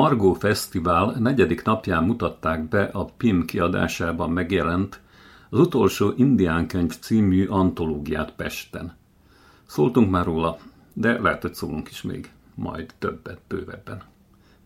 Margó 0.00 0.32
Fesztivál 0.32 1.16
negyedik 1.18 1.62
napján 1.62 2.04
mutatták 2.04 2.68
be 2.68 2.82
a 2.82 3.04
PIM 3.04 3.44
kiadásában 3.44 4.30
megjelent 4.30 5.00
az 5.50 5.58
utolsó 5.58 6.12
indiánkönyv 6.16 6.98
című 6.98 7.46
antológiát 7.46 8.32
Pesten. 8.32 8.96
Szóltunk 9.66 10.10
már 10.10 10.24
róla, 10.24 10.58
de 10.92 11.20
lehet, 11.20 11.42
hogy 11.42 11.54
szólunk 11.54 11.90
is 11.90 12.02
még, 12.02 12.30
majd 12.54 12.94
többet, 12.98 13.40
bővebben. 13.48 14.02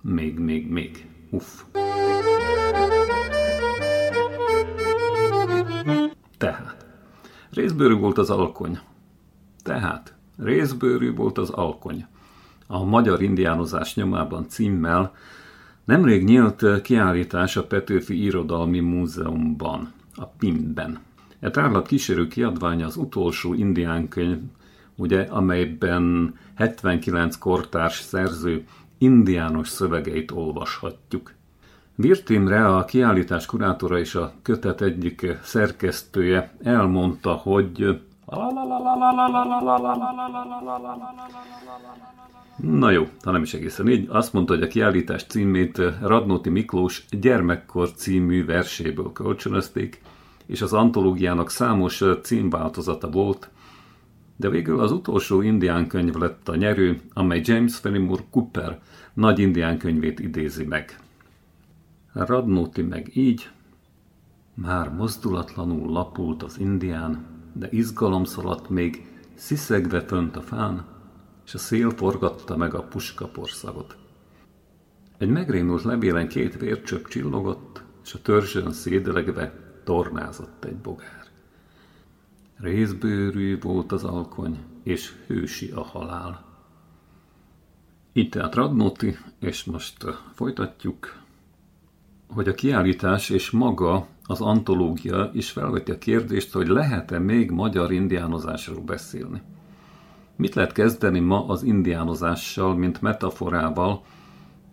Még, 0.00 0.38
még, 0.38 0.70
még. 0.70 1.06
Uff. 1.30 1.62
Tehát, 6.38 6.86
részbőrű 7.50 7.94
volt 7.94 8.18
az 8.18 8.30
alkony. 8.30 8.78
Tehát, 9.62 10.14
részbőrű 10.36 11.14
volt 11.14 11.38
az 11.38 11.50
alkony. 11.50 12.06
A 12.66 12.84
magyar 12.84 13.22
indiánozás 13.22 13.94
nyomában 13.94 14.48
címmel 14.48 15.14
nemrég 15.84 16.24
nyílt 16.24 16.80
kiállítás 16.82 17.56
a 17.56 17.66
Petőfi 17.66 18.22
Irodalmi 18.22 18.80
Múzeumban, 18.80 19.92
a 20.14 20.24
PIM-ben. 20.26 20.98
E 21.40 21.50
tárlat 21.50 21.86
kísérő 21.86 22.28
kiadványa 22.28 22.86
az 22.86 22.96
utolsó 22.96 23.54
indiánkönyv, 23.54 24.38
ugye, 24.96 25.22
amelyben 25.22 26.34
79 26.54 27.36
kortárs 27.36 28.00
szerző 28.00 28.64
indiános 28.98 29.68
szövegeit 29.68 30.30
olvashatjuk. 30.30 31.32
Virtimre 31.94 32.66
a 32.76 32.84
kiállítás 32.84 33.46
kurátora 33.46 33.98
és 33.98 34.14
a 34.14 34.32
kötet 34.42 34.80
egyik 34.80 35.36
szerkesztője 35.42 36.54
elmondta, 36.62 37.32
hogy 37.32 38.00
Na 42.66 42.90
jó, 42.90 43.08
ha 43.22 43.30
nem 43.30 43.42
is 43.42 43.54
egészen 43.54 43.88
így. 43.88 44.06
Azt 44.08 44.32
mondta, 44.32 44.54
hogy 44.54 44.62
a 44.62 44.66
kiállítás 44.66 45.24
címét 45.24 45.82
Radnóti 46.00 46.48
Miklós 46.48 47.04
Gyermekkor 47.10 47.92
című 47.92 48.44
verséből 48.44 49.12
kölcsönözték, 49.12 50.00
és 50.46 50.62
az 50.62 50.72
antológiának 50.72 51.50
számos 51.50 52.02
címváltozata 52.22 53.10
volt, 53.10 53.50
de 54.36 54.48
végül 54.48 54.80
az 54.80 54.92
utolsó 54.92 55.40
indián 55.40 55.86
könyv 55.86 56.14
lett 56.14 56.48
a 56.48 56.56
nyerő, 56.56 57.00
amely 57.12 57.40
James 57.44 57.76
Fenimore 57.76 58.24
Cooper 58.30 58.80
nagy 59.14 59.38
indián 59.38 59.78
könyvét 59.78 60.20
idézi 60.20 60.64
meg. 60.64 60.98
Radnóti 62.12 62.82
meg 62.82 63.16
így, 63.16 63.48
már 64.54 64.94
mozdulatlanul 64.94 65.92
lapult 65.92 66.42
az 66.42 66.58
indián, 66.58 67.24
de 67.52 67.68
izgalom 67.70 68.24
szaladt 68.24 68.68
még 68.68 69.06
sziszegve 69.34 70.00
fönt 70.00 70.36
a 70.36 70.40
fán, 70.40 70.93
és 71.44 71.54
a 71.54 71.58
szél 71.58 71.90
forgatta 71.90 72.56
meg 72.56 72.74
a 72.74 72.82
puskaporszagot. 72.82 73.96
Egy 75.18 75.28
megrémült 75.28 75.82
levélen 75.82 76.28
két 76.28 76.58
vércsöp 76.58 77.08
csillogott, 77.08 77.82
és 78.04 78.14
a 78.14 78.22
törzsön 78.22 78.72
szédelegve 78.72 79.52
tornázott 79.84 80.64
egy 80.64 80.76
bogár. 80.76 81.26
Részbőrű 82.56 83.58
volt 83.60 83.92
az 83.92 84.04
alkony, 84.04 84.58
és 84.82 85.12
hősi 85.26 85.70
a 85.70 85.82
halál. 85.82 86.44
Itt 88.12 88.30
tehát 88.30 88.54
Radnóti, 88.54 89.16
és 89.38 89.64
most 89.64 90.04
folytatjuk, 90.34 91.22
hogy 92.28 92.48
a 92.48 92.54
kiállítás 92.54 93.30
és 93.30 93.50
maga 93.50 94.06
az 94.24 94.40
antológia 94.40 95.30
is 95.32 95.50
felveti 95.50 95.90
a 95.90 95.98
kérdést, 95.98 96.52
hogy 96.52 96.68
lehet-e 96.68 97.18
még 97.18 97.50
magyar 97.50 97.92
indiánozásról 97.92 98.80
beszélni. 98.80 99.42
Mit 100.36 100.54
lehet 100.54 100.72
kezdeni 100.72 101.18
ma 101.18 101.46
az 101.46 101.62
indiánozással, 101.62 102.74
mint 102.74 103.02
metaforával 103.02 104.02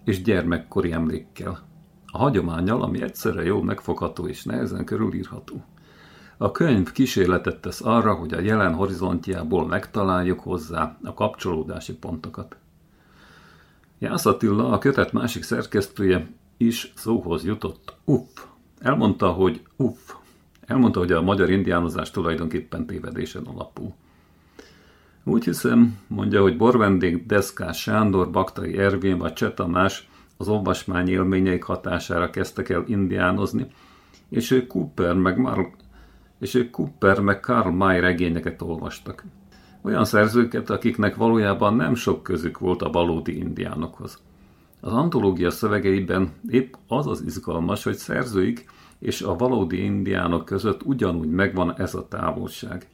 és 0.03 0.21
gyermekkori 0.21 0.91
emlékkel? 0.91 1.67
A 2.05 2.17
hagyományal, 2.17 2.81
ami 2.81 3.01
egyszerre 3.01 3.43
jól 3.43 3.63
megfogható 3.63 4.27
és 4.27 4.43
nehezen 4.43 4.85
körülírható. 4.85 5.63
A 6.37 6.51
könyv 6.51 6.91
kísérletet 6.91 7.61
tesz 7.61 7.81
arra, 7.81 8.13
hogy 8.13 8.33
a 8.33 8.39
jelen 8.39 8.73
horizontjából 8.73 9.67
megtaláljuk 9.67 10.39
hozzá 10.39 10.97
a 11.03 11.13
kapcsolódási 11.13 11.93
pontokat. 11.93 12.57
Jász 13.99 14.25
Attila, 14.25 14.69
a 14.69 14.77
kötet 14.77 15.11
másik 15.11 15.43
szerkesztője 15.43 16.31
is 16.57 16.93
szóhoz 16.95 17.43
jutott. 17.43 17.95
Uff. 18.05 18.45
Elmondta, 18.79 19.31
hogy 19.31 19.61
uff. 19.75 20.13
Elmondta, 20.61 20.99
hogy 20.99 21.11
a 21.11 21.21
magyar 21.21 21.49
indiánozás 21.49 22.11
tulajdonképpen 22.11 22.85
tévedésen 22.85 23.43
alapul. 23.43 23.93
Úgy 25.23 25.43
hiszem, 25.43 25.97
mondja, 26.07 26.41
hogy 26.41 26.57
borvendék 26.57 27.25
Deszkás 27.25 27.81
Sándor, 27.81 28.31
Baktai 28.31 28.77
Ervin 28.77 29.17
vagy 29.17 29.33
Cseh 29.33 29.53
az 30.37 30.47
olvasmány 30.47 31.07
élményeik 31.07 31.63
hatására 31.63 32.29
kezdtek 32.29 32.69
el 32.69 32.83
indiánozni, 32.87 33.67
és 34.29 34.51
ő 34.51 34.67
Cooper 34.67 35.13
meg 35.13 35.37
Mark 35.37 35.73
és 36.41 36.53
ők 36.53 36.71
Cooper 36.71 37.19
meg 37.19 37.39
Karl 37.39 37.69
May 37.69 37.99
regényeket 37.99 38.61
olvastak. 38.61 39.23
Olyan 39.81 40.05
szerzőket, 40.05 40.69
akiknek 40.69 41.15
valójában 41.15 41.75
nem 41.75 41.95
sok 41.95 42.23
közük 42.23 42.59
volt 42.59 42.81
a 42.81 42.91
valódi 42.91 43.37
indiánokhoz. 43.37 44.21
Az 44.79 44.93
antológia 44.93 45.49
szövegeiben 45.49 46.29
épp 46.49 46.73
az 46.87 47.07
az 47.07 47.23
izgalmas, 47.25 47.83
hogy 47.83 47.95
szerzőik 47.95 48.65
és 48.99 49.21
a 49.21 49.35
valódi 49.35 49.83
indiánok 49.83 50.45
között 50.45 50.83
ugyanúgy 50.83 51.29
megvan 51.29 51.73
ez 51.77 51.95
a 51.95 52.07
távolság. 52.07 52.87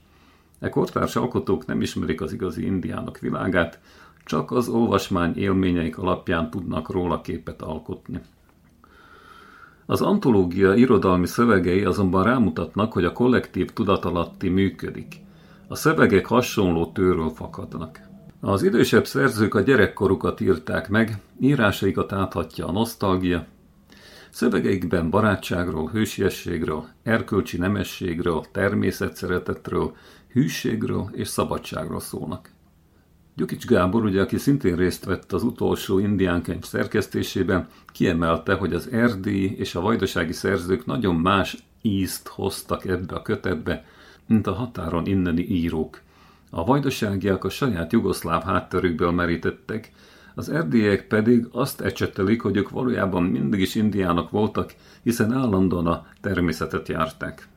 E 0.59 0.69
kortárs 0.69 1.16
alkotók 1.16 1.66
nem 1.66 1.81
ismerik 1.81 2.22
az 2.22 2.34
igazi 2.34 2.66
indiánok 2.66 3.19
világát, 3.19 3.79
csak 4.25 4.51
az 4.51 4.68
olvasmány 4.68 5.38
élményeik 5.38 5.97
alapján 5.97 6.50
tudnak 6.50 6.90
róla 6.90 7.22
képet 7.22 7.62
alkotni. 7.62 8.22
Az 9.85 10.01
antológia 10.01 10.73
irodalmi 10.73 11.28
szövegei 11.28 11.84
azonban 11.84 12.23
rámutatnak, 12.23 12.94
hogy 12.94 13.06
a 13.06 13.12
kollektív 13.12 13.72
tudatalatti 13.72 14.50
működik. 14.50 15.16
A 15.67 15.75
szövegek 15.75 16.25
hasonló 16.25 16.91
tőről 16.91 17.29
fakadnak. 17.29 18.00
Az 18.40 18.63
idősebb 18.63 19.06
szerzők 19.06 19.56
a 19.56 19.62
gyerekkorukat 19.62 20.41
írták 20.41 20.90
meg, 20.90 21.22
írásaikat 21.40 22.12
áthatja 22.12 22.67
a 22.67 22.72
nosztalgia. 22.72 23.46
Szövegeikben 24.29 25.09
barátságról, 25.09 25.90
hősiességről, 25.90 26.85
erkölcsi 27.03 27.57
nemességről, 27.57 28.46
természetszeretetről, 28.51 29.96
hűségről 30.32 31.10
és 31.14 31.28
szabadságról 31.28 32.00
szólnak. 32.00 32.50
Gyukics 33.36 33.66
Gábor, 33.66 34.04
ugye, 34.04 34.22
aki 34.22 34.38
szintén 34.38 34.76
részt 34.76 35.06
vett 35.06 35.32
az 35.32 35.44
utolsó 35.44 36.00
indiánkönyv 36.00 36.64
szerkesztésében, 36.64 37.68
kiemelte, 37.88 38.54
hogy 38.54 38.74
az 38.74 38.90
erdélyi 38.92 39.58
és 39.58 39.76
a 39.76 39.82
vajdasági 39.82 40.34
szerzők 40.34 40.86
nagyon 40.86 41.16
más 41.16 41.58
ízt 41.82 42.28
hoztak 42.28 42.86
ebbe 42.86 43.16
a 43.16 43.22
kötetbe, 43.22 43.86
mint 44.28 44.48
a 44.48 44.54
határon 44.54 45.06
inneni 45.06 45.41
írók. 45.41 46.02
A 46.50 46.66
vajdaságiak 46.66 47.44
a 47.44 47.50
saját 47.50 47.91
jugoszláv 47.91 48.44
hátterükből 48.44 49.12
merítettek, 49.12 49.91
az 50.35 50.50
erdélyek 50.50 51.08
pedig 51.08 51.47
azt 51.52 51.82
ecsetelik, 51.82 52.41
hogy 52.41 52.58
ők 52.58 52.70
valójában 52.70 53.23
mindig 53.23 53.59
is 53.59 53.76
indiánok 53.76 54.30
voltak, 54.30 54.73
hiszen 55.03 55.34
állandóan 55.34 55.88
a 55.88 56.06
természetet 56.22 56.88
járták. 56.88 57.47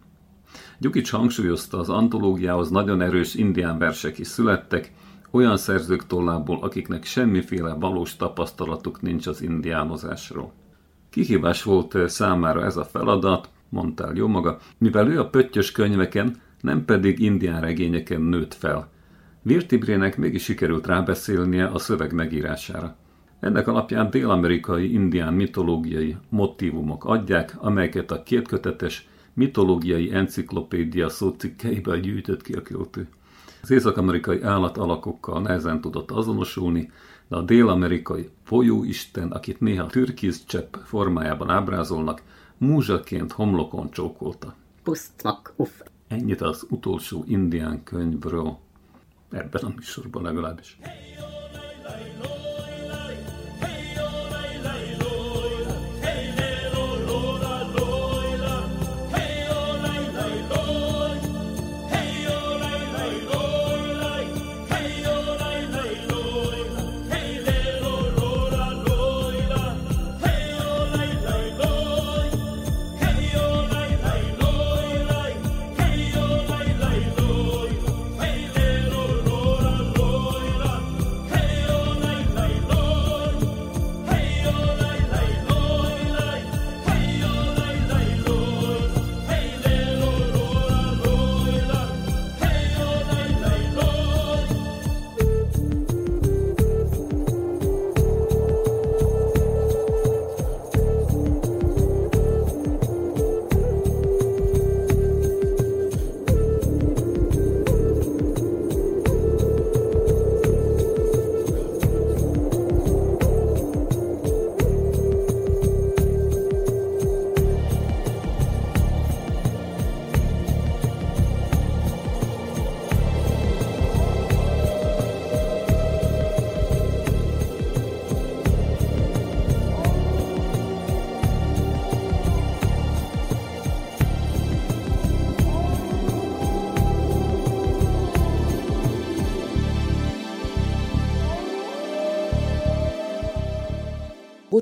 Gyukics 0.80 1.10
hangsúlyozta, 1.10 1.78
az 1.78 1.88
antológiához 1.88 2.70
nagyon 2.70 3.00
erős 3.00 3.34
indián 3.34 3.78
versek 3.78 4.18
is 4.18 4.26
születtek, 4.26 4.92
olyan 5.30 5.56
szerzők 5.56 6.06
tollából, 6.06 6.58
akiknek 6.62 7.04
semmiféle 7.04 7.74
valós 7.74 8.16
tapasztalatuk 8.16 9.02
nincs 9.02 9.26
az 9.26 9.42
indiánozásról. 9.42 10.52
Kihívás 11.10 11.62
volt 11.62 11.94
eh, 11.94 12.08
számára 12.08 12.64
ez 12.64 12.76
a 12.76 12.84
feladat, 12.84 13.48
mondta 13.68 14.06
el 14.06 14.14
jó 14.14 14.26
maga, 14.26 14.58
mivel 14.78 15.08
ő 15.08 15.18
a 15.20 15.28
pöttyös 15.28 15.72
könyveken, 15.72 16.40
nem 16.60 16.84
pedig 16.84 17.18
indián 17.18 17.60
regényeken 17.60 18.20
nőtt 18.20 18.54
fel. 18.54 18.88
Virtibrének 19.42 20.16
mégis 20.16 20.42
sikerült 20.42 20.86
rábeszélnie 20.86 21.66
a 21.66 21.78
szöveg 21.78 22.12
megírására. 22.12 22.96
Ennek 23.40 23.68
alapján 23.68 24.10
dél-amerikai 24.10 24.92
indián 24.92 25.34
mitológiai 25.34 26.16
motivumok 26.28 27.04
adják, 27.04 27.54
amelyeket 27.58 28.10
a 28.10 28.22
kétkötetes, 28.22 29.08
mitológiai 29.40 30.12
enciklopédia 30.12 31.08
szócikkeiből 31.08 32.00
gyűjtött 32.00 32.42
ki 32.42 32.52
a 32.52 32.62
költő. 32.62 33.08
Az 33.62 33.70
észak-amerikai 33.70 34.42
állatalakokkal 34.42 35.40
nehezen 35.40 35.80
tudott 35.80 36.10
azonosulni, 36.10 36.90
de 37.28 37.36
a 37.36 37.42
dél-amerikai 37.42 38.28
folyóisten, 38.42 39.30
akit 39.30 39.60
néha 39.60 39.86
türkiz 39.86 40.44
csepp 40.44 40.74
formájában 40.84 41.50
ábrázolnak, 41.50 42.22
múzsaként 42.58 43.32
homlokon 43.32 43.90
csókolta. 43.90 44.54
Pusztvak, 44.82 45.52
uff. 45.56 45.80
Ennyit 46.08 46.40
az 46.40 46.66
utolsó 46.70 47.24
indián 47.26 47.82
könyvről, 47.82 48.58
ebben 49.30 49.62
a 49.62 49.72
műsorban 49.76 50.22
legalábbis. 50.22 50.78
Hey, 50.80 51.09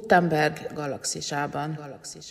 Gutenberg 0.09 0.73
galaxisában. 0.75 1.79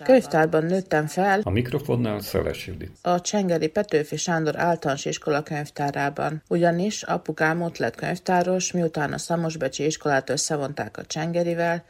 Könyvtárban 0.03 0.63
nőttem 0.63 1.07
fel. 1.07 1.39
A 1.43 1.49
mikrofonnál 1.49 2.19
Szeles 2.19 2.67
Judit. 2.67 2.97
A 3.01 3.21
Csengeri 3.21 3.67
Petőfi 3.67 4.17
Sándor 4.17 4.59
általános 4.59 5.05
iskola 5.05 5.43
könyvtárában. 5.43 6.41
Ugyanis 6.49 7.03
apukám 7.03 7.61
ott 7.61 7.77
lett 7.77 7.95
könyvtáros, 7.95 8.71
miután 8.71 9.13
a 9.13 9.17
Szamosbecsi 9.17 9.85
iskolát 9.85 10.29
összevonták 10.29 10.97
a 10.97 11.05
Csengerivel, 11.05 11.83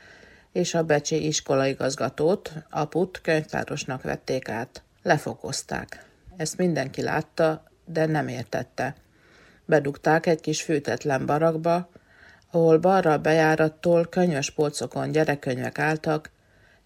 és 0.51 0.74
a 0.74 0.84
Becsi 0.84 1.25
iskolaigazgatót, 1.28 2.54
aput 2.69 3.22
könyvtárosnak 3.22 4.01
vették 4.01 4.50
át. 4.50 4.83
Lefokozták. 5.04 6.06
Ezt 6.38 6.57
mindenki 6.57 7.01
látta, 7.01 7.63
de 7.86 8.06
nem 8.06 8.28
értette. 8.28 8.95
Bedugták 9.66 10.25
egy 10.25 10.42
kis 10.42 10.62
fűtetlen 10.62 11.25
barakba, 11.25 11.90
ahol 12.51 12.77
balra 12.77 13.11
a 13.11 13.17
bejárattól 13.17 14.05
könyves 14.05 14.51
polcokon 14.51 15.11
gyerekkönyvek 15.11 15.79
álltak, 15.79 16.31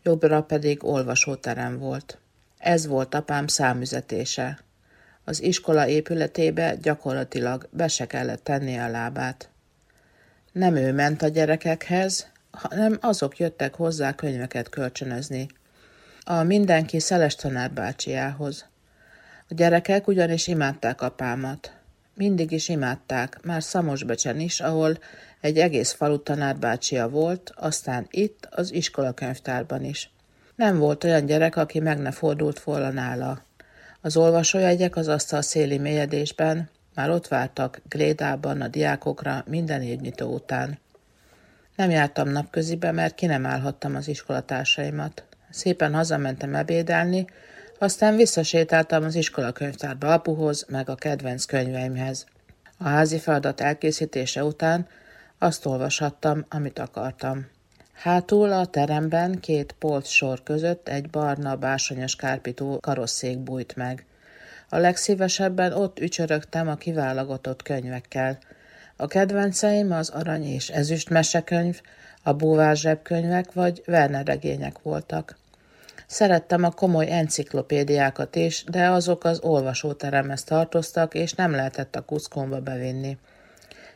jobbra 0.03 0.43
pedig 0.43 0.83
olvasóterem 0.83 1.77
volt. 1.77 2.19
Ez 2.57 2.87
volt 2.87 3.15
apám 3.15 3.47
számüzetése. 3.47 4.59
Az 5.23 5.41
iskola 5.41 5.87
épületébe 5.87 6.75
gyakorlatilag 6.75 7.67
be 7.71 7.87
se 7.87 8.05
kellett 8.05 8.43
tenni 8.43 8.77
a 8.77 8.89
lábát. 8.89 9.49
Nem 10.51 10.75
ő 10.75 10.93
ment 10.93 11.21
a 11.21 11.27
gyerekekhez, 11.27 12.27
hanem 12.51 12.97
azok 13.01 13.37
jöttek 13.37 13.75
hozzá 13.75 14.15
könyveket 14.15 14.69
kölcsönözni. 14.69 15.47
A 16.23 16.43
mindenki 16.43 16.99
Szeles 16.99 17.35
tanárbácsiához. 17.35 18.65
A 19.49 19.53
gyerekek 19.53 20.07
ugyanis 20.07 20.47
imádták 20.47 21.01
apámat. 21.01 21.71
Mindig 22.13 22.51
is 22.51 22.69
imádták, 22.69 23.39
már 23.43 23.63
Szamosbecsen 23.63 24.39
is, 24.39 24.59
ahol 24.59 24.97
egy 25.41 25.57
egész 25.57 25.91
falu 25.91 26.23
tanárbácsia 26.23 27.09
volt, 27.09 27.51
aztán 27.55 28.07
itt, 28.09 28.47
az 28.51 28.73
iskolakönyvtárban 28.73 29.83
is. 29.83 30.11
Nem 30.55 30.77
volt 30.77 31.03
olyan 31.03 31.25
gyerek, 31.25 31.55
aki 31.55 31.79
meg 31.79 31.99
ne 31.99 32.11
fordult 32.11 32.59
volna 32.59 32.89
nála. 32.89 33.45
Az 34.01 34.17
olvasójegyek 34.17 34.95
az 34.95 35.07
asztal 35.07 35.41
széli 35.41 35.77
mélyedésben 35.77 36.69
már 36.95 37.09
ott 37.09 37.27
vártak 37.27 37.81
Glédában 37.89 38.61
a 38.61 38.67
diákokra 38.67 39.43
minden 39.47 39.81
évnyitó 39.81 40.33
után. 40.33 40.79
Nem 41.75 41.89
jártam 41.89 42.29
napközibe, 42.29 42.91
mert 42.91 43.15
ki 43.15 43.25
nem 43.25 43.45
állhattam 43.45 43.95
az 43.95 44.07
iskolatársaimat. 44.07 45.23
Szépen 45.49 45.94
hazamentem 45.94 46.55
ebédelni, 46.55 47.25
aztán 47.79 48.15
visszasétáltam 48.15 49.03
az 49.03 49.15
iskolakönyvtárba 49.15 50.13
apuhoz, 50.13 50.65
meg 50.69 50.89
a 50.89 50.95
kedvenc 50.95 51.45
könyveimhez. 51.45 52.25
A 52.77 52.87
házi 52.87 53.19
feladat 53.19 53.61
elkészítése 53.61 54.44
után 54.44 54.87
azt 55.43 55.65
olvashattam, 55.65 56.45
amit 56.49 56.79
akartam. 56.79 57.47
Hátul 57.93 58.51
a 58.51 58.65
teremben 58.65 59.39
két 59.39 59.75
polc 59.79 60.07
sor 60.07 60.43
között 60.43 60.88
egy 60.88 61.09
barna, 61.09 61.55
básonyos 61.55 62.15
kárpitú 62.15 62.79
karosszék 62.79 63.39
bújt 63.39 63.75
meg. 63.75 64.05
A 64.69 64.77
legszívesebben 64.77 65.73
ott 65.73 65.99
ücsörögtem 65.99 66.67
a 66.67 66.75
kiválogatott 66.75 67.63
könyvekkel. 67.63 68.37
A 68.95 69.07
kedvenceim 69.07 69.92
az 69.92 70.09
arany 70.09 70.44
és 70.44 70.69
ezüst 70.69 71.09
mesekönyv, 71.09 71.81
a 72.23 72.33
búvár 72.33 72.75
zsebkönyvek 72.75 73.54
vagy 73.54 73.83
Werner 73.87 74.25
regények 74.25 74.81
voltak. 74.81 75.37
Szerettem 76.07 76.63
a 76.63 76.71
komoly 76.71 77.11
enciklopédiákat 77.11 78.35
is, 78.35 78.63
de 78.63 78.89
azok 78.89 79.23
az 79.23 79.39
olvasóteremhez 79.39 80.44
tartoztak, 80.44 81.13
és 81.13 81.33
nem 81.33 81.51
lehetett 81.51 81.95
a 81.95 82.06
kuszkomba 82.06 82.59
bevinni. 82.59 83.18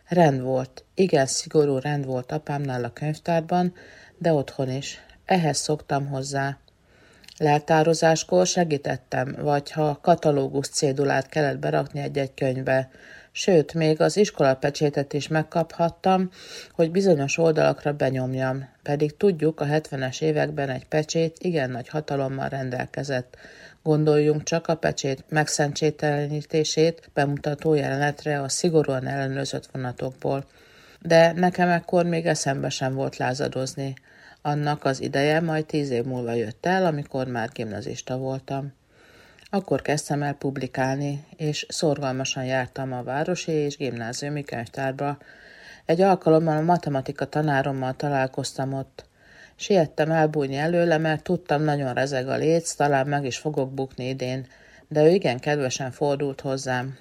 Rend 0.08 0.42
volt, 0.42 0.84
igen 0.94 1.26
szigorú 1.26 1.78
rend 1.78 2.06
volt 2.06 2.32
apámnál 2.32 2.84
a 2.84 2.94
könyvtárban, 2.94 3.74
de 4.18 4.34
otthon 4.34 4.72
is. 4.72 5.00
Ehhez 5.26 5.58
szoktam 5.58 6.08
hozzá. 6.08 6.58
Leltározáskor 7.38 8.48
segítettem, 8.48 9.36
vagy 9.40 9.72
ha 9.72 10.00
katalógus 10.02 10.68
cédulát 10.68 11.30
kellett 11.30 11.60
berakni 11.60 12.00
egy-egy 12.00 12.34
könyvbe, 12.34 12.90
sőt, 13.32 13.74
még 13.74 14.02
az 14.02 14.18
iskolapecsétet 14.18 15.14
is 15.14 15.28
megkaphattam, 15.28 16.30
hogy 16.72 16.92
bizonyos 16.92 17.38
oldalakra 17.38 17.94
benyomjam, 17.94 18.70
pedig 18.84 19.18
tudjuk, 19.18 19.60
a 19.60 19.66
70-es 19.66 20.22
években 20.22 20.70
egy 20.70 20.88
pecsét 20.88 21.38
igen 21.40 21.70
nagy 21.70 21.88
hatalommal 21.88 22.50
rendelkezett, 22.50 23.38
Gondoljunk 23.86 24.44
csak 24.44 24.68
a 24.68 24.76
pecsét 24.76 25.24
megszentsételenítését 25.30 27.10
bemutató 27.14 27.74
jelenetre 27.74 28.42
a 28.42 28.50
szigorúan 28.50 29.08
ellenőrzött 29.08 29.70
vonatokból. 29.72 30.46
De 31.02 31.32
nekem 31.32 31.70
ekkor 31.70 32.06
még 32.06 32.26
eszembe 32.26 32.70
sem 32.70 32.94
volt 32.94 33.18
lázadozni. 33.18 33.94
Annak 34.42 34.86
az 34.86 35.02
ideje 35.02 35.40
majd 35.40 35.66
tíz 35.66 35.90
év 35.90 36.04
múlva 36.04 36.34
jött 36.34 36.66
el, 36.66 36.86
amikor 36.86 37.28
már 37.28 37.50
gimnazista 37.50 38.18
voltam. 38.18 38.74
Akkor 39.50 39.82
kezdtem 39.82 40.24
el 40.24 40.34
publikálni, 40.34 41.26
és 41.36 41.66
szorgalmasan 41.70 42.46
jártam 42.46 42.94
a 42.94 43.04
városi 43.04 43.52
és 43.52 43.78
gimnáziumi 43.78 44.44
könyvtárba. 44.44 45.18
Egy 45.86 46.02
alkalommal 46.02 46.58
a 46.58 46.62
matematika 46.62 47.26
tanárommal 47.26 47.94
találkoztam 47.94 48.74
ott. 48.74 49.06
Siettem 49.56 50.12
elbújni 50.12 50.56
előle, 50.56 50.98
mert 50.98 51.24
tudtam, 51.24 51.62
nagyon 51.62 51.94
rezeg 51.94 52.28
a 52.28 52.36
léc, 52.36 52.74
talán 52.74 53.08
meg 53.08 53.26
is 53.26 53.38
fogok 53.38 53.74
bukni 53.74 54.08
idén, 54.08 54.48
de 54.88 55.04
ő 55.04 55.10
igen 55.10 55.40
kedvesen 55.40 55.92
fordult 55.92 56.42
hozzám. 56.42 56.98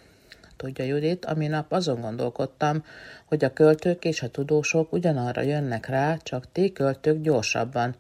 Tudja 0.57 0.85
Judit, 0.85 1.25
ami 1.25 1.47
nap 1.47 1.73
azon 1.73 2.01
gondolkodtam, 2.01 2.85
hogy 3.25 3.45
a 3.45 3.53
költők 3.53 4.05
és 4.05 4.23
a 4.23 4.29
tudósok 4.29 4.93
ugyanarra 4.93 5.41
jönnek 5.43 5.87
rá, 5.87 6.17
csak 6.23 6.53
ti 6.53 6.73
költők 6.73 7.23
gyorsabban. 7.23 7.95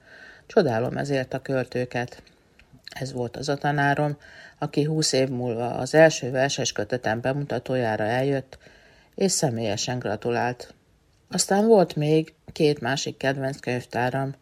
Csodálom 0.46 0.96
ezért 0.96 1.34
a 1.34 1.42
költőket. 1.42 2.22
Ez 2.84 3.12
volt 3.12 3.36
az 3.36 3.48
a 3.48 3.56
tanárom, 3.56 4.16
aki 4.58 4.82
húsz 4.82 5.12
év 5.12 5.28
múlva 5.28 5.74
az 5.74 5.94
első 5.94 6.30
verses 6.30 6.72
kötetem 6.72 7.20
bemutatójára 7.20 8.04
eljött, 8.04 8.58
és 9.14 9.32
személyesen 9.32 9.98
gratulált. 9.98 10.74
Aztán 11.30 11.66
volt 11.66 11.96
még 11.96 12.34
két 12.52 12.80
másik 12.80 13.16
kedvenc 13.16 13.60
könyvtáram. 13.60 14.34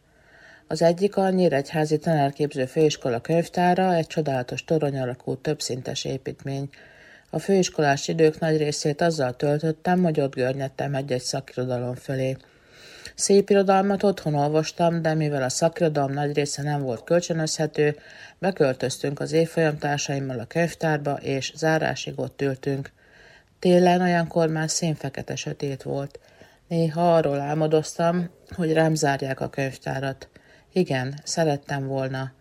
Az 0.72 0.82
egyik 0.82 1.16
a 1.16 1.30
Nyíregyházi 1.30 1.98
Tanárképző 1.98 2.64
Főiskola 2.64 3.20
könyvtára, 3.20 3.94
egy 3.94 4.06
csodálatos 4.06 4.64
torony 4.64 4.98
alakú 4.98 5.36
többszintes 5.36 6.04
építmény. 6.04 6.68
A 7.30 7.38
főiskolás 7.38 8.08
idők 8.08 8.38
nagy 8.38 8.56
részét 8.56 9.00
azzal 9.00 9.36
töltöttem, 9.36 10.02
hogy 10.02 10.20
ott 10.20 10.34
görnyedtem 10.34 10.94
egy-egy 10.94 11.20
szakirodalom 11.20 11.94
fölé. 11.94 12.36
Szép 13.14 13.50
irodalmat 13.50 14.02
otthon 14.02 14.34
olvastam, 14.34 15.02
de 15.02 15.14
mivel 15.14 15.42
a 15.42 15.48
szakirodalom 15.48 16.12
nagy 16.12 16.34
része 16.34 16.62
nem 16.62 16.82
volt 16.82 17.04
kölcsönözhető, 17.04 17.96
beköltöztünk 18.38 19.20
az 19.20 19.32
évfolyam 19.32 19.78
társaimmal 19.78 20.38
a 20.38 20.46
könyvtárba, 20.46 21.12
és 21.12 21.52
zárásig 21.56 22.18
ott 22.18 22.42
ültünk. 22.42 22.90
Télen 23.58 24.00
olyankor 24.00 24.48
már 24.48 24.70
szénfekete 24.70 25.36
sötét 25.36 25.82
volt. 25.82 26.18
Néha 26.68 27.14
arról 27.16 27.40
álmodoztam, 27.40 28.30
hogy 28.56 28.72
rám 28.72 28.94
zárják 28.94 29.40
a 29.40 29.50
könyvtárat. 29.50 30.28
Igen, 30.72 31.20
szerettem 31.24 31.86
volna, 31.86 32.32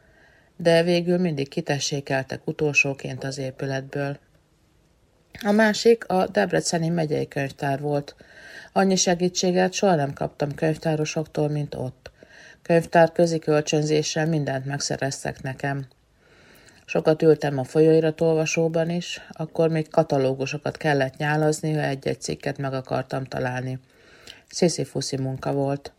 de 0.55 0.83
végül 0.83 1.17
mindig 1.17 1.49
kitessékeltek 1.49 2.47
utolsóként 2.47 3.23
az 3.23 3.37
épületből. 3.37 4.17
A 5.43 5.51
másik 5.51 6.07
a 6.07 6.27
Debreceni 6.27 6.89
megyei 6.89 7.27
könyvtár 7.27 7.79
volt. 7.79 8.15
Annyi 8.73 8.95
segítséget 8.95 9.73
soha 9.73 9.95
nem 9.95 10.13
kaptam 10.13 10.55
könyvtárosoktól, 10.55 11.49
mint 11.49 11.75
ott. 11.75 12.11
Könyvtár 12.61 13.11
közi 13.11 13.39
kölcsönzéssel 13.39 14.27
mindent 14.27 14.65
megszereztek 14.65 15.41
nekem. 15.41 15.85
Sokat 16.85 17.21
ültem 17.21 17.57
a 17.57 17.63
folyóirat 17.63 18.21
olvasóban 18.21 18.89
is, 18.89 19.21
akkor 19.31 19.69
még 19.69 19.89
katalógusokat 19.89 20.77
kellett 20.77 21.17
nyálazni, 21.17 21.73
ha 21.73 21.81
egy-egy 21.81 22.21
cikket 22.21 22.57
meg 22.57 22.73
akartam 22.73 23.23
találni. 23.23 23.79
Sziszi-fuszi 24.49 25.17
munka 25.17 25.53
volt. 25.53 25.93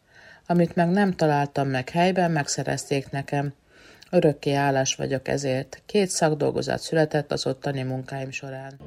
Amit 0.53 0.75
meg 0.75 0.89
nem 0.89 1.13
találtam 1.13 1.69
meg 1.69 1.89
helyben, 1.89 2.31
megszerezték 2.31 3.11
nekem. 3.11 3.55
Örökké 4.11 4.53
állás 4.53 4.95
vagyok 4.95 5.29
ezért. 5.29 5.83
Két 5.87 6.09
szakdolgozat 6.09 6.81
született 6.81 7.33
az 7.33 7.47
ottani 7.47 7.83
munkáim 7.83 8.31
során. 8.31 8.81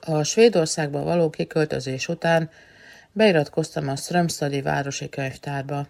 A 0.00 0.22
Svédországba 0.22 1.02
való 1.02 1.30
kiköltözés 1.30 2.08
után 2.08 2.50
beiratkoztam 3.12 3.88
a 3.88 3.96
Strömstadi 3.96 4.62
városi 4.62 5.08
könyvtárba. 5.08 5.86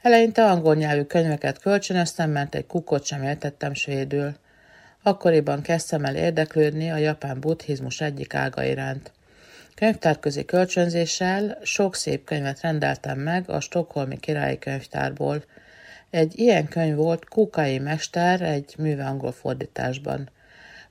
Eleinte 0.00 0.44
angol 0.44 0.74
nyelvű 0.74 1.02
könyveket 1.02 1.58
kölcsönöztem, 1.58 2.30
mert 2.30 2.54
egy 2.54 2.66
kukot 2.66 3.04
sem 3.04 3.22
értettem 3.22 3.74
svédül. 3.74 4.34
Akkoriban 5.04 5.62
kezdtem 5.62 6.04
el 6.04 6.16
érdeklődni 6.16 6.90
a 6.90 6.96
japán 6.96 7.40
buddhizmus 7.40 8.00
egyik 8.00 8.34
ága 8.34 8.64
iránt. 8.64 9.12
Könyvtárközi 9.74 10.44
kölcsönzéssel 10.44 11.58
sok 11.62 11.94
szép 11.94 12.24
könyvet 12.24 12.60
rendeltem 12.60 13.18
meg 13.18 13.50
a 13.50 13.60
Stockholmi 13.60 14.18
Királyi 14.18 14.58
Könyvtárból. 14.58 15.44
Egy 16.10 16.38
ilyen 16.38 16.68
könyv 16.68 16.96
volt 16.96 17.24
Kukai 17.24 17.78
Mester 17.78 18.42
egy 18.42 18.74
műve 18.78 19.04
angol 19.04 19.32
fordításban. 19.32 20.30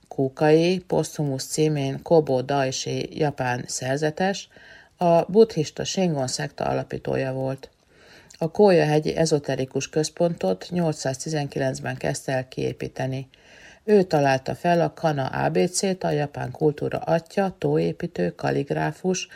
Kukai, 0.08 0.78
Postumus 0.78 1.44
címén 1.44 2.02
Kobo 2.02 2.42
Daishi 2.42 3.18
japán 3.18 3.64
szerzetes, 3.66 4.48
a 4.96 5.22
buddhista 5.22 5.84
Shingon 5.84 6.28
szekta 6.28 6.64
alapítója 6.64 7.32
volt. 7.32 7.70
A 8.38 8.50
Kója 8.50 8.84
hegyi 8.84 9.16
ezoterikus 9.16 9.88
központot 9.88 10.68
819-ben 10.70 11.96
kezdte 11.96 12.32
el 12.32 12.48
kiépíteni– 12.48 13.28
ő 13.84 14.02
találta 14.02 14.54
fel 14.54 14.80
a 14.80 14.92
Kana 14.94 15.26
ABC-t, 15.26 16.04
a 16.04 16.10
japán 16.10 16.50
kultúra 16.50 16.98
atya, 16.98 17.54
tóépítő, 17.58 18.34
kaligráfus, 18.34 19.28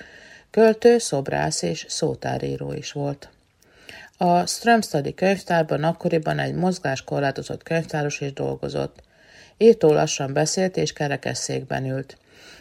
költő, 0.50 0.98
szobrász 0.98 1.62
és 1.62 1.84
szótáríró 1.88 2.72
is 2.72 2.92
volt. 2.92 3.30
A 4.16 4.46
Strömstadi 4.46 5.14
könyvtárban 5.14 5.84
akkoriban 5.84 6.38
egy 6.38 6.54
mozgáskorlátozott 6.54 7.62
könyvtáros 7.62 8.20
is 8.20 8.32
dolgozott. 8.32 9.02
Írtó 9.56 9.92
lassan 9.92 10.32
beszélt 10.32 10.76
és 10.76 10.92
kerekesszékben 10.92 11.84
ült. 11.84 12.18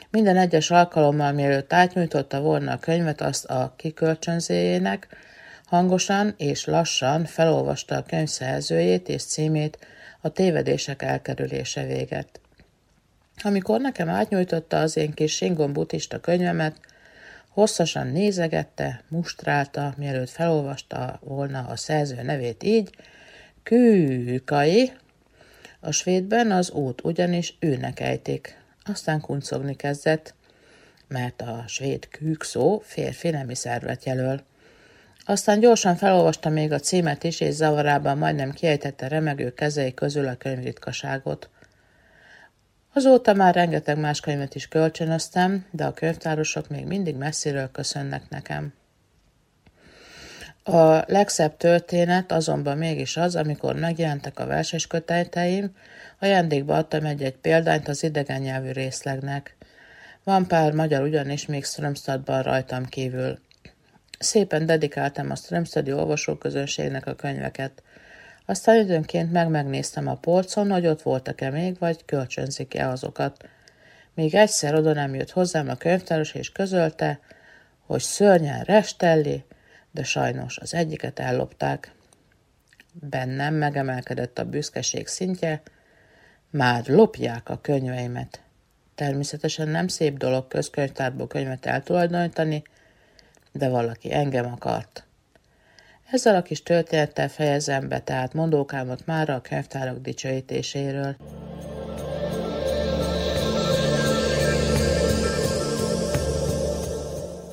Minden 0.10 0.38
egyes 0.38 0.72
alkalommal, 0.72 1.32
mielőtt 1.32 1.74
átnyújtotta 1.74 2.40
volna 2.40 2.72
a 2.72 2.80
könyvet 2.80 3.22
azt 3.22 3.46
a 3.46 3.74
kikölcsönzéjének, 3.76 5.08
hangosan 5.66 6.34
és 6.38 6.66
lassan 6.66 7.26
felolvasta 7.26 7.96
a 7.96 8.04
könyv 8.04 8.28
szerzőjét 8.28 9.10
és 9.10 9.24
címét, 9.24 9.78
a 10.26 10.30
tévedések 10.30 11.02
elkerülése 11.02 11.86
véget. 11.86 12.40
Amikor 13.44 13.82
nekem 13.82 14.10
átnyújtotta 14.10 14.80
az 14.80 14.98
én 14.98 15.12
kis 15.12 15.36
Singon 15.36 15.74
buddhista 15.74 16.20
könyvemet, 16.20 16.80
hosszasan 17.50 18.08
nézegette, 18.08 19.04
mustrálta, 19.08 19.94
mielőtt 19.98 20.30
felolvasta 20.30 21.20
volna 21.24 21.66
a 21.68 21.76
szerző 21.76 22.22
nevét 22.22 22.64
így, 22.64 22.90
Kűkai. 23.64 24.92
A 25.80 25.92
svédben 25.92 26.52
az 26.52 26.72
út 26.72 27.04
ugyanis 27.04 27.56
őnek 27.60 28.00
ejtik. 28.00 28.58
Aztán 28.84 29.22
kuncogni 29.22 29.76
kezdett, 29.76 30.34
mert 31.08 31.42
a 31.42 31.64
svéd 31.68 32.08
kűk 32.08 32.44
szó 32.44 32.82
férfi 32.86 33.30
nemi 33.30 33.56
szervet 33.56 34.06
jelöl. 34.06 34.42
Aztán 35.26 35.60
gyorsan 35.60 35.96
felolvasta 35.96 36.50
még 36.50 36.72
a 36.72 36.80
címet 36.80 37.24
is, 37.24 37.40
és 37.40 37.54
zavarában 37.54 38.18
majdnem 38.18 38.52
kiejtette 38.52 39.08
remegő 39.08 39.54
kezei 39.54 39.94
közül 39.94 40.28
a 40.28 40.36
könyvritkaságot. 40.36 41.50
Azóta 42.94 43.34
már 43.34 43.56
rengeteg 43.56 43.98
más 43.98 44.20
könyvet 44.20 44.56
is 44.56 44.68
kölcsönöztem, 44.68 45.66
de 45.72 45.86
a 45.86 45.94
könyvtárosok 45.94 46.68
még 46.68 46.86
mindig 46.86 47.16
messziről 47.16 47.72
köszönnek 47.72 48.30
nekem. 48.30 48.74
A 50.64 51.04
legszebb 51.08 51.58
történet 51.58 52.32
azonban 52.32 52.78
mégis 52.78 53.18
az, 53.18 53.36
amikor 53.36 53.76
megjelentek 53.76 54.40
a 54.40 54.46
verses 54.46 54.88
kötejteim, 54.88 55.76
ajándékba 56.20 56.78
adtam 56.78 57.06
egy-egy 57.06 57.36
példányt 57.38 57.88
az 57.88 58.04
idegen 58.04 58.42
nyelvű 58.42 58.72
részlegnek. 58.72 59.56
Van 60.24 60.48
pár 60.48 60.72
magyar 60.72 61.02
ugyanis 61.02 61.46
még 61.46 61.66
Strömstadban 61.66 62.44
rajtam 62.44 62.86
kívül. 62.86 63.40
Szépen 64.20 64.66
dedikáltam 64.66 65.32
a 65.32 65.36
Strömstedi 65.36 65.94
olvasóközönségnek 65.94 67.08
a 67.08 67.16
könyveket. 67.16 67.84
Aztán 68.46 68.80
időnként 68.80 69.32
meg 69.32 69.50
megnéztem 69.50 70.08
a 70.08 70.16
polcon, 70.16 70.72
hogy 70.72 70.88
ott 70.88 71.02
voltak-e 71.02 71.50
még, 71.50 71.80
vagy 71.80 72.06
kölcsönzik-e 72.06 72.90
azokat. 72.90 73.50
Még 74.14 74.36
egyszer 74.36 74.76
oda 74.76 74.94
nem 74.94 75.16
jött 75.16 75.32
hozzám 75.32 75.70
a 75.70 75.76
könyvtáros, 75.76 76.34
és 76.34 76.52
közölte, 76.52 77.20
hogy 77.86 78.02
szörnyen 78.02 78.64
restelli, 78.64 79.44
de 79.92 80.04
sajnos 80.04 80.58
az 80.58 80.74
egyiket 80.74 81.20
ellopták. 81.20 81.92
Bennem 82.94 83.54
megemelkedett 83.54 84.40
a 84.40 84.46
büszkeség 84.46 85.08
szintje, 85.08 85.62
már 86.50 86.88
lopják 86.88 87.50
a 87.50 87.62
könyveimet. 87.62 88.42
Természetesen 88.96 89.68
nem 89.68 89.88
szép 89.88 90.18
dolog 90.18 90.48
közkönyvtárból 90.48 91.28
könyvet 91.28 91.66
eltulajdonítani, 91.66 92.64
de 93.56 93.70
valaki 93.70 94.14
engem 94.14 94.46
akart. 94.46 95.04
Ezzel 96.12 96.36
a 96.36 96.42
kis 96.42 96.64
történettel 96.64 97.30
fejezem 97.30 97.88
be 97.88 98.00
tehát 98.00 98.34
mondókámat 98.34 99.06
már 99.06 99.30
a 99.30 99.42
könyvtárak 99.42 100.02
dicsőítéséről. 100.02 101.16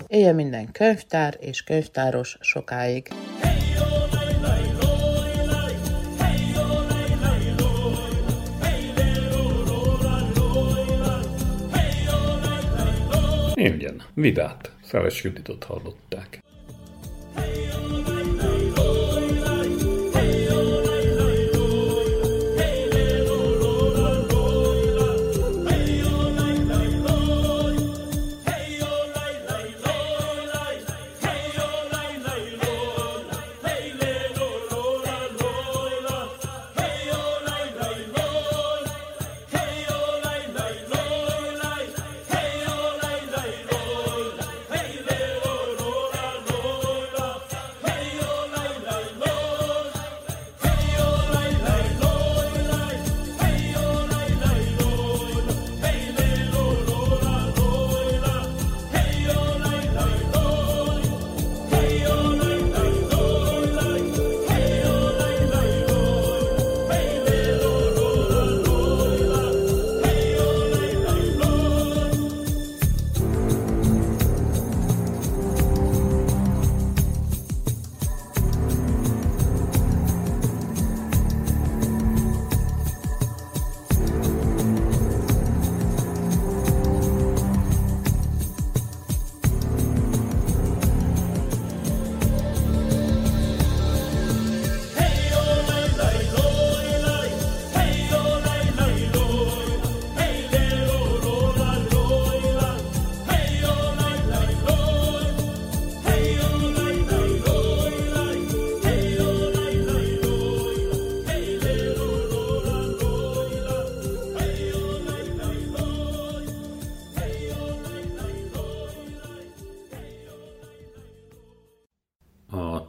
Élje 0.06 0.32
minden 0.32 0.72
könyvtár 0.72 1.36
és 1.40 1.62
könyvtáros 1.62 2.36
sokáig. 2.40 3.08
Igen, 13.54 14.02
Vidát. 14.14 14.70
Szeles 14.92 15.22
Juditot 15.22 15.64
hallották. 15.64 16.42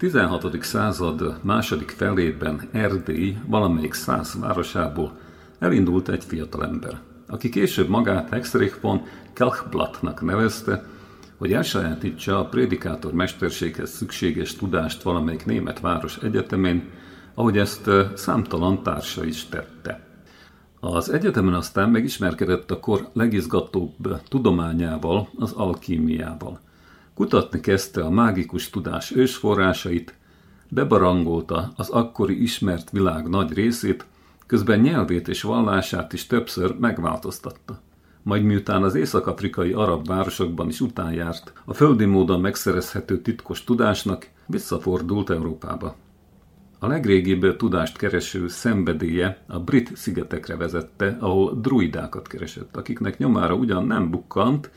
16. 0.03 0.63
század 0.63 1.39
második 1.41 1.89
felében 1.89 2.61
Erdély 2.71 3.37
valamelyik 3.45 3.93
száz 3.93 4.39
városából 4.39 5.17
elindult 5.59 6.09
egy 6.09 6.23
fiatalember, 6.23 6.99
aki 7.27 7.49
később 7.49 7.87
magát 7.89 8.29
Hexrich 8.29 8.81
von 8.81 9.01
Kelchblattnak 9.33 10.21
nevezte, 10.21 10.85
hogy 11.37 11.53
elsajátítsa 11.53 12.39
a 12.39 12.45
prédikátor 12.45 13.13
mesterséghez 13.13 13.89
szükséges 13.91 14.55
tudást 14.55 15.01
valamelyik 15.01 15.45
német 15.45 15.79
város 15.79 16.17
egyetemén, 16.17 16.89
ahogy 17.33 17.57
ezt 17.57 17.89
számtalan 18.15 18.83
társa 18.83 19.25
is 19.25 19.45
tette. 19.45 20.07
Az 20.79 21.09
egyetemen 21.09 21.53
aztán 21.53 21.89
megismerkedett 21.89 22.71
a 22.71 22.79
kor 22.79 23.09
legizgatóbb 23.13 24.19
tudományával, 24.29 25.29
az 25.37 25.51
alkímiával. 25.51 26.59
Kutatni 27.15 27.59
kezdte 27.59 28.01
a 28.03 28.09
mágikus 28.09 28.69
tudás 28.69 29.15
ősforrásait, 29.15 30.13
bebarangolta 30.69 31.71
az 31.75 31.89
akkori 31.89 32.41
ismert 32.41 32.89
világ 32.89 33.29
nagy 33.29 33.53
részét, 33.53 34.05
közben 34.45 34.79
nyelvét 34.79 35.27
és 35.27 35.41
vallását 35.41 36.13
is 36.13 36.27
többször 36.27 36.75
megváltoztatta. 36.79 37.81
Majd 38.23 38.43
miután 38.43 38.83
az 38.83 38.95
észak-afrikai 38.95 39.71
arab 39.71 40.07
városokban 40.07 40.69
is 40.69 40.81
utánjárt 40.81 41.53
a 41.65 41.73
földi 41.73 42.05
módon 42.05 42.41
megszerezhető 42.41 43.21
titkos 43.21 43.63
tudásnak, 43.63 44.27
visszafordult 44.45 45.29
Európába. 45.29 45.95
A 46.79 46.87
legrégibb 46.87 47.55
tudást 47.55 47.97
kereső 47.97 48.47
szenvedélye 48.47 49.43
a 49.47 49.59
brit 49.59 49.97
szigetekre 49.97 50.55
vezette, 50.55 51.17
ahol 51.19 51.59
druidákat 51.61 52.27
keresett, 52.27 52.75
akiknek 52.75 53.17
nyomára 53.17 53.53
ugyan 53.55 53.85
nem 53.85 54.09
bukkant, 54.09 54.71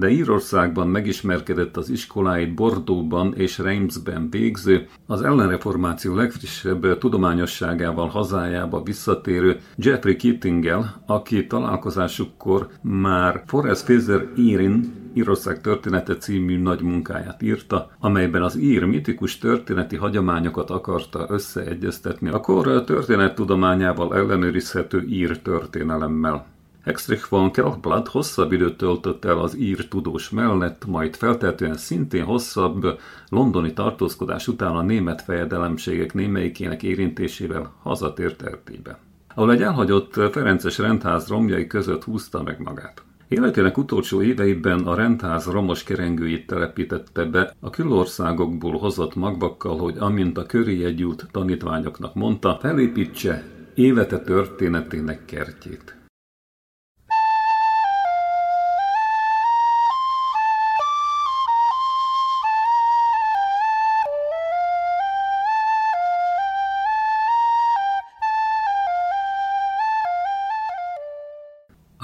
de 0.00 0.08
Írországban 0.08 0.88
megismerkedett 0.88 1.76
az 1.76 1.90
iskoláit 1.90 2.54
Bordóban 2.54 3.34
és 3.36 3.58
Reimsben 3.58 4.30
végző, 4.30 4.86
az 5.06 5.22
ellenreformáció 5.22 6.14
legfrissebb 6.14 6.98
tudományosságával 6.98 8.08
hazájába 8.08 8.82
visszatérő 8.82 9.60
Jeffrey 9.76 10.16
Keatinggel, 10.16 11.02
aki 11.06 11.46
találkozásukkor 11.46 12.68
már 12.82 13.42
Forrest 13.46 13.82
Fraser 13.82 14.28
Írin 14.36 14.92
Írország 15.14 15.60
története 15.60 16.16
című 16.16 16.58
nagy 16.58 16.82
munkáját 16.82 17.42
írta, 17.42 17.90
amelyben 17.98 18.42
az 18.42 18.56
ír 18.56 18.84
mitikus 18.84 19.38
történeti 19.38 19.96
hagyományokat 19.96 20.70
akarta 20.70 21.26
összeegyeztetni 21.28 22.28
a 22.28 22.40
kor 22.40 22.84
történettudományával 22.84 24.16
ellenőrizhető 24.16 25.02
ír 25.08 25.38
történelemmel. 25.42 26.46
Hexrich 26.84 27.28
von 27.28 27.50
Kelkblad 27.50 28.08
hosszabb 28.08 28.52
időt 28.52 28.76
töltött 28.76 29.24
el 29.24 29.38
az 29.38 29.56
ír 29.58 29.88
tudós 29.88 30.30
mellett, 30.30 30.86
majd 30.86 31.16
feltehetően 31.16 31.76
szintén 31.76 32.24
hosszabb 32.24 32.98
londoni 33.28 33.72
tartózkodás 33.72 34.48
után 34.48 34.76
a 34.76 34.82
német 34.82 35.22
fejedelemségek 35.22 36.14
némelyikének 36.14 36.82
érintésével 36.82 37.72
hazatért 37.82 38.42
Erdélybe, 38.42 38.98
ahol 39.34 39.52
egy 39.52 39.62
elhagyott 39.62 40.14
Ferences 40.14 40.78
rendház 40.78 41.28
romjai 41.28 41.66
között 41.66 42.04
húzta 42.04 42.42
meg 42.42 42.60
magát. 42.60 43.02
Életének 43.28 43.78
utolsó 43.78 44.22
éveiben 44.22 44.80
a 44.80 44.94
rendház 44.94 45.46
romos 45.46 45.82
kerengőit 45.82 46.46
telepítette 46.46 47.24
be 47.24 47.54
a 47.60 47.70
külországokból 47.70 48.78
hozott 48.78 49.14
magbakkal, 49.14 49.78
hogy 49.78 49.96
amint 49.98 50.38
a 50.38 50.46
köré 50.46 50.78
jegyült 50.78 51.26
tanítványoknak 51.30 52.14
mondta, 52.14 52.58
felépítse 52.60 53.44
élete 53.74 54.18
történetének 54.18 55.24
kertjét. 55.24 55.99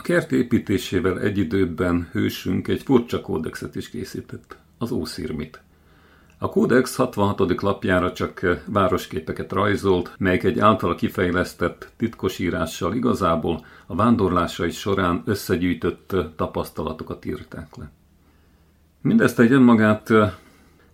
Kert 0.06 0.32
építésével 0.32 1.20
egy 1.20 1.38
időben 1.38 2.08
hősünk 2.12 2.68
egy 2.68 2.82
furcsa 2.82 3.20
kódexet 3.20 3.74
is 3.74 3.90
készített, 3.90 4.56
az 4.78 4.90
Ószirmit. 4.90 5.60
A 6.38 6.48
kódex 6.48 6.96
66. 6.96 7.62
lapjára 7.62 8.12
csak 8.12 8.60
városképeket 8.66 9.52
rajzolt, 9.52 10.14
melyek 10.18 10.44
egy 10.44 10.58
általa 10.58 10.94
kifejlesztett 10.94 11.90
titkosírással 11.96 12.94
igazából 12.94 13.64
a 13.86 13.94
vándorlásai 13.94 14.70
során 14.70 15.22
összegyűjtött 15.24 16.16
tapasztalatokat 16.36 17.24
írták 17.24 17.76
le. 17.76 17.90
Mindezt 19.00 19.38
egy 19.38 19.52
önmagát 19.52 20.08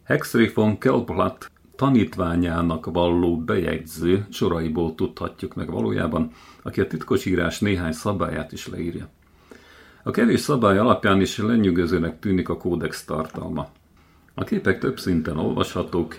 Hexrich 0.05 0.55
von 0.55 0.79
Kelblatt 0.79 1.51
tanítványának 1.83 2.87
valló 2.92 3.38
bejegyző 3.38 4.27
soraiból 4.31 4.95
tudhatjuk 4.95 5.55
meg 5.55 5.71
valójában, 5.71 6.31
aki 6.62 6.81
a 6.81 6.87
titkosírás 6.87 7.59
néhány 7.59 7.92
szabályát 7.92 8.53
is 8.53 8.68
leírja. 8.68 9.09
A 10.03 10.11
kevés 10.11 10.40
szabály 10.40 10.79
alapján 10.79 11.21
is 11.21 11.38
lenyűgözőnek 11.38 12.18
tűnik 12.18 12.49
a 12.49 12.57
kódex 12.57 13.05
tartalma. 13.05 13.68
A 14.35 14.45
képek 14.45 14.79
több 14.79 14.99
szinten 14.99 15.38
olvashatók. 15.38 16.16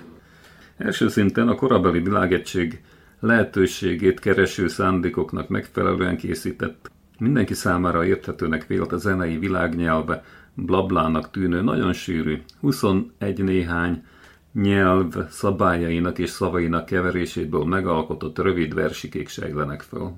Első 0.77 1.07
szinten 1.07 1.47
a 1.47 1.55
korabeli 1.55 1.99
világegység 1.99 2.81
lehetőségét 3.19 4.19
kereső 4.19 4.67
szándékoknak 4.67 5.47
megfelelően 5.47 6.17
készített, 6.17 6.91
mindenki 7.19 7.53
számára 7.53 8.05
érthetőnek 8.05 8.67
vélt 8.67 8.91
a 8.91 8.97
zenei 8.97 9.37
világnyelve, 9.37 10.23
blablának 10.53 11.31
tűnő, 11.31 11.61
nagyon 11.61 11.93
sűrű, 11.93 12.41
21 12.59 13.43
néhány 13.43 14.03
nyelv 14.53 15.29
szabályainak 15.29 16.17
és 16.19 16.29
szavainak 16.29 16.85
keveréséből 16.85 17.65
megalkotott 17.65 18.39
rövid 18.39 18.73
versikék 18.73 19.27
sejlenek 19.27 19.81
föl. 19.81 20.11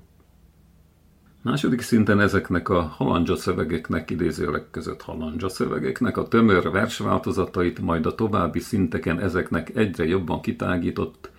Második 1.41 1.82
szinten 1.82 2.19
ezeknek 2.19 2.69
a 2.69 2.82
halandzsa 2.82 3.36
szövegeknek, 3.36 4.10
idézőleg 4.10 4.63
között 4.71 5.02
halandzsa 5.02 5.50
szövegeknek 5.50 6.17
a 6.17 6.28
tömör 6.28 6.71
versváltozatait, 6.71 7.80
majd 7.80 8.06
a 8.06 8.15
további 8.15 8.60
szinteken 8.60 9.19
ezeknek 9.19 9.76
egyre 9.76 10.06
jobban 10.06 10.41
kitágított, 10.41 11.30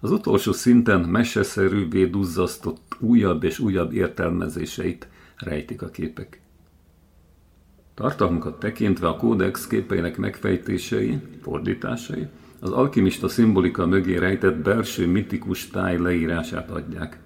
az 0.00 0.10
utolsó 0.10 0.52
szinten 0.52 1.00
meseszerűvé 1.00 2.06
duzzasztott 2.06 2.96
újabb 2.98 3.44
és 3.44 3.58
újabb 3.58 3.92
értelmezéseit 3.92 5.08
rejtik 5.36 5.82
a 5.82 5.88
képek. 5.88 6.40
Tartalmukat 7.94 8.58
tekintve 8.58 9.08
a 9.08 9.16
kódex 9.16 9.66
képeinek 9.66 10.16
megfejtései, 10.16 11.20
fordításai, 11.42 12.28
az 12.60 12.70
alkimista 12.70 13.28
szimbolika 13.28 13.86
mögé 13.86 14.16
rejtett 14.16 14.56
belső 14.56 15.06
mitikus 15.06 15.68
táj 15.68 15.98
leírását 15.98 16.70
adják. 16.70 17.18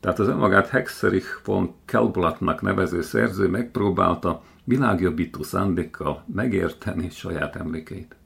Tehát 0.00 0.18
az 0.18 0.28
önmagát 0.28 0.68
Hexerich 0.68 1.44
von 1.44 1.74
Kelblattnak 1.84 2.62
nevező 2.62 3.02
szerző 3.02 3.48
megpróbálta 3.48 4.42
világjobbító 4.64 5.42
szándékkal 5.42 6.24
megérteni 6.34 7.10
saját 7.10 7.56
emlékeit. 7.56 8.16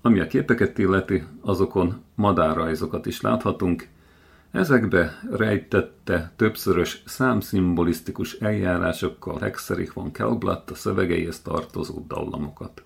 Ami 0.00 0.20
a 0.20 0.26
képeket 0.26 0.78
illeti, 0.78 1.24
azokon 1.40 2.02
madárrajzokat 2.14 3.06
is 3.06 3.20
láthatunk, 3.20 3.88
Ezekbe 4.52 5.20
rejtette 5.30 6.32
többszörös 6.36 7.02
számszimbolisztikus 7.06 8.32
eljárásokkal 8.32 9.38
Hexerich 9.38 9.94
von 9.94 10.12
Kelblatt 10.12 10.70
a 10.70 10.74
szövegeihez 10.74 11.40
tartozó 11.40 12.04
dallamokat. 12.08 12.82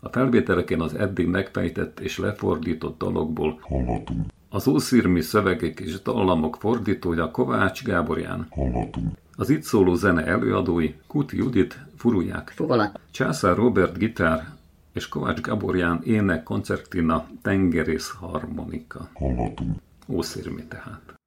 A 0.00 0.08
felvételeken 0.08 0.80
az 0.80 0.94
eddig 0.94 1.26
megfejtett 1.26 2.00
és 2.00 2.18
lefordított 2.18 2.98
dalokból 2.98 3.58
Hallatunk. 3.60 4.26
Az 4.50 4.68
ószirmi 4.68 5.20
szövegek 5.20 5.80
és 5.80 6.02
dallamok 6.02 6.56
fordítója 6.56 7.30
Kovács 7.30 7.84
Gáborján. 7.84 8.46
Hallatunk. 8.50 9.16
Az 9.36 9.50
itt 9.50 9.62
szóló 9.62 9.94
zene 9.94 10.24
előadói 10.24 10.94
Kuti 11.06 11.36
Judit, 11.36 11.78
Furuják. 11.96 12.52
Fogalat. 12.54 13.00
Császár 13.10 13.56
Robert 13.56 13.98
gitár 13.98 14.46
és 14.92 15.08
Kovács 15.08 15.40
Gáborján 15.40 16.00
ének 16.04 16.42
koncertina 16.42 17.26
tengerész 17.42 18.10
harmonika. 18.20 19.08
Hallatunk. 19.14 19.76
Ószirmi 20.08 20.64
tehát. 20.68 21.17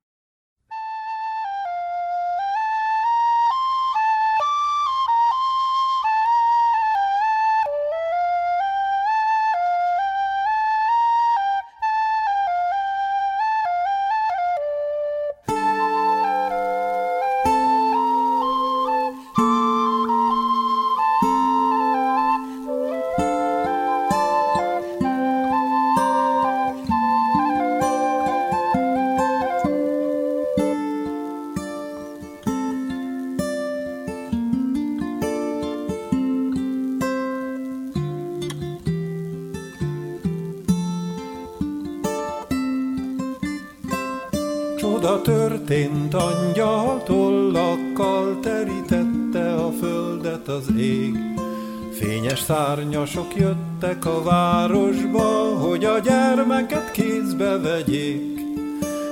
Szárnyasok 52.41 53.36
jöttek 53.36 54.06
a 54.06 54.23
városba, 54.23 55.60
hogy 55.60 55.86
a 55.86 55.99
gyermeket 55.99 56.91
kézbe 56.91 57.58
vegyék. 57.58 58.39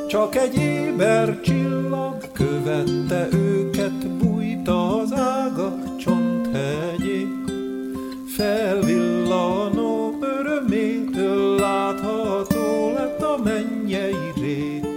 Csak 0.08 0.36
egy 0.36 0.56
éber 0.56 1.42
csillag 1.42 2.32
követte 2.32 3.28
őket, 3.32 4.08
bújta 4.08 5.00
az 5.02 5.13
ágak 5.13 5.98
csonthegyé. 5.98 7.28
Felvillanó 8.38 10.18
örömétől 10.22 11.56
látható 11.56 12.92
lett 12.94 13.22
a 13.22 13.39
mennyei 13.44 14.32
rét. 14.42 14.88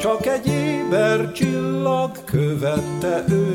Csak 0.00 0.26
egy 0.26 0.46
éber 0.46 1.32
csillag 1.32 2.24
követte 2.24 3.24
őket, 3.28 3.45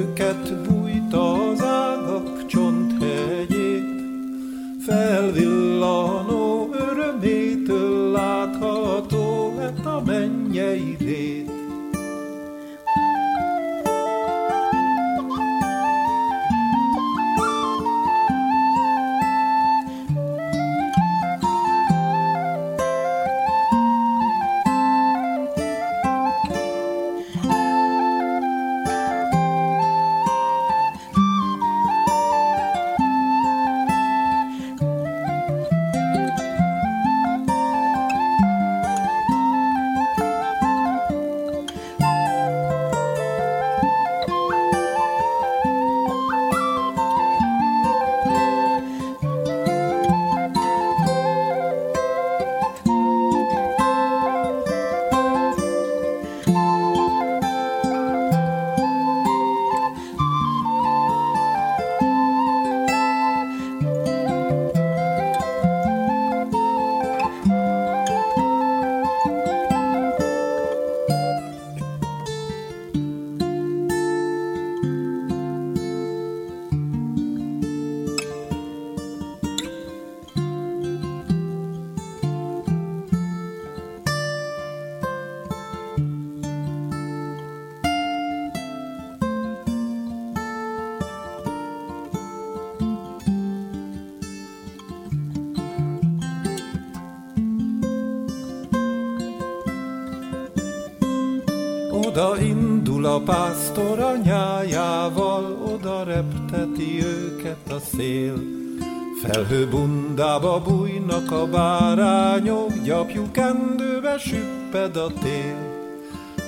Felhő 109.52 109.68
bundába 109.68 110.62
bújnak 110.62 111.32
a 111.32 111.46
bárányok, 111.46 112.82
gyapjú 112.84 113.32
kendőbe 113.32 114.18
süpped 114.18 114.96
a 114.96 115.08
tél. 115.22 115.56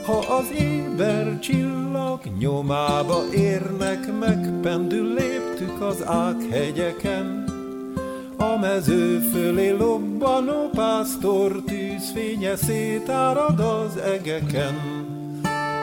Ha 0.05 0.17
az 0.17 0.51
éber 0.59 1.39
csillag 1.39 2.19
nyomába 2.39 3.23
érnek, 3.33 4.19
megpendül 4.19 5.13
léptük 5.13 5.81
az 5.81 6.05
ághegyeken. 6.05 7.43
A 8.37 8.57
mező 8.61 9.19
fölé 9.19 9.69
lobbanó 9.69 10.69
pásztor 10.75 11.61
tűzfénye 11.65 12.55
szétárad 12.55 13.59
az 13.59 13.97
egeken. 13.97 14.75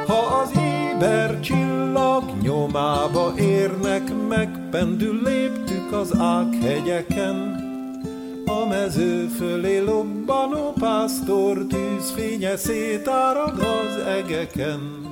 Ha 0.07 0.41
az 0.43 0.51
éber 0.55 1.41
csillag 1.41 2.23
nyomába 2.43 3.33
érnek, 3.39 4.03
megpendül 4.29 5.23
léptük 5.23 5.60
az 6.01 6.17
ághegyeken. 6.19 7.37
A 8.47 8.67
mező 8.67 9.27
fölé 9.27 9.79
lobbanó 9.79 10.73
pásztor 10.73 11.67
tűzfénye 11.67 12.57
szétárad 12.57 13.59
az 13.59 13.97
egeken. 13.97 15.10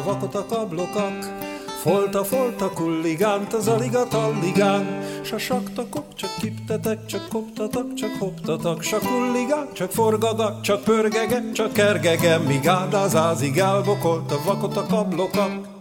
Elbokolta 0.00 0.12
vakot 0.12 0.34
a 0.34 0.46
kablokak, 0.46 1.48
Folta, 1.82 2.24
folta, 2.24 2.70
kulligánt, 2.70 3.52
az 3.52 3.68
aliga 3.68 4.08
talligán, 4.08 5.02
S 5.24 5.32
a 5.32 5.38
saktakok 5.38 6.14
csak 6.14 6.30
kiptetek, 6.40 7.06
csak 7.06 7.28
koptatak, 7.28 7.94
csak 7.94 8.10
hoptatak, 8.18 8.82
S 8.82 8.92
a 8.92 8.98
kulligán 8.98 9.68
csak 9.72 9.90
forgagat, 9.90 10.62
csak 10.62 10.84
pörgeget, 10.84 11.52
csak 11.52 11.72
kergege, 11.72 12.38
Míg 12.38 12.68
az 12.92 13.12
házig 13.12 13.58
elbokolta 13.58 14.36
vakot 14.44 14.76
a 14.76 14.86
kablokak. 14.86 15.79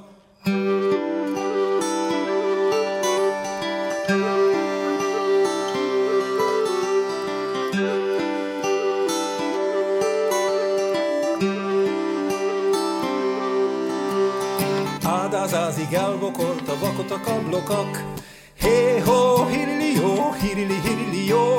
Jó, 21.30 21.56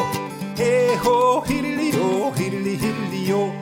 hé 0.56 0.94
ho, 1.04 1.42
hirili 1.42 1.92
jó, 1.96 2.32
hilli, 2.32 2.76
hilli, 2.76 3.26
jó. 3.26 3.52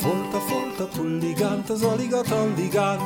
Folta, 0.00 0.38
folta, 0.38 0.88
kulligánt, 0.96 1.70
az 1.70 1.82
aligat, 1.82 2.30
alligán. 2.30 2.98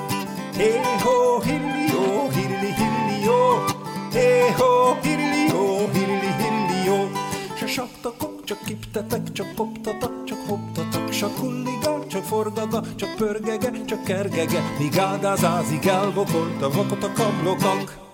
Hé-ho, 0.56 1.40
hilli, 1.40 1.86
jó, 1.92 2.28
hilli, 2.28 2.72
hilli, 2.72 3.24
jó. 3.24 3.64
Hé-ho, 4.12 4.94
hilli, 5.02 5.46
jó, 5.48 5.88
hilli, 5.92 6.32
hilli, 6.40 6.84
jó. 6.86 7.10
Se 7.56 7.66
saktakok, 7.66 8.44
csak 8.44 8.64
kiptetek, 8.64 9.32
csak 9.32 9.54
koptatak, 9.54 10.24
csak 10.24 10.38
hoptatak, 10.46 11.10
csak 11.10 11.34
kulligán, 11.34 12.08
csak 12.08 12.24
forgaga, 12.24 12.82
csak 12.96 13.14
pörgege, 13.16 13.84
csak 13.84 14.04
kergege, 14.04 14.62
míg 14.78 14.98
ádázázik 14.98 15.86
elvokolt 15.86 16.62
a 16.62 16.70
vakot 16.70 17.04
a 17.04 17.12
kablokak. 17.12 18.09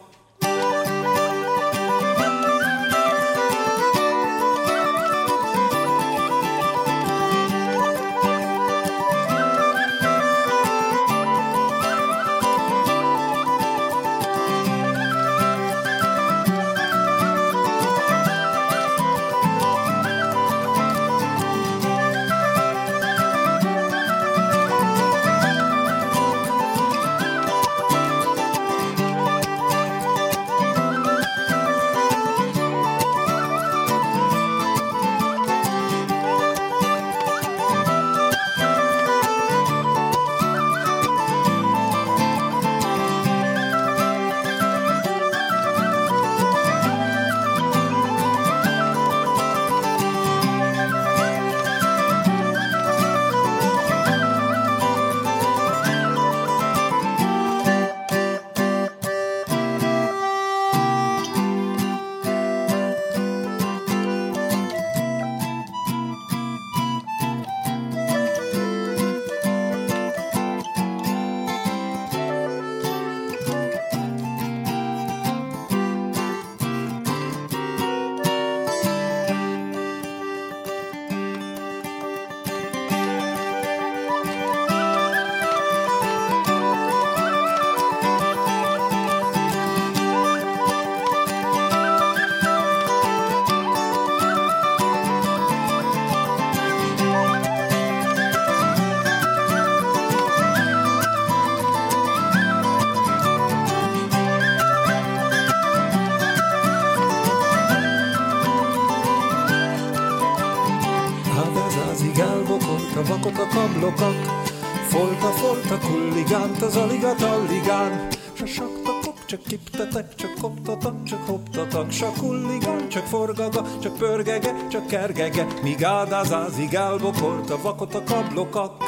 Kulligánt, 116.56 116.62
az 116.62 116.76
aligat, 116.76 117.22
alligán, 117.22 118.08
s 118.34 118.50
saktakok, 118.50 119.24
csak 119.26 119.42
kiptetek, 119.42 120.14
csak 120.14 120.34
koptatak, 120.40 121.02
csak 121.02 121.26
hoptatak, 121.26 121.90
s 121.90 122.02
a 122.02 122.12
kulligán, 122.18 122.88
csak 122.88 123.06
forgaga, 123.06 123.64
csak 123.82 123.96
pörgege, 123.96 124.66
csak 124.68 124.86
kergege, 124.86 125.46
míg 125.62 125.84
ádázázig 125.84 126.74
elbokolt 126.74 127.50
a 127.50 127.58
vakot 127.62 127.94
a 127.94 128.02
kablokak. 128.02 128.84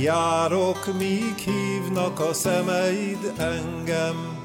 Járok, 0.00 0.98
míg 0.98 1.34
hívnak 1.36 2.20
a 2.20 2.32
szemeid 2.34 3.32
engem. 3.38 4.44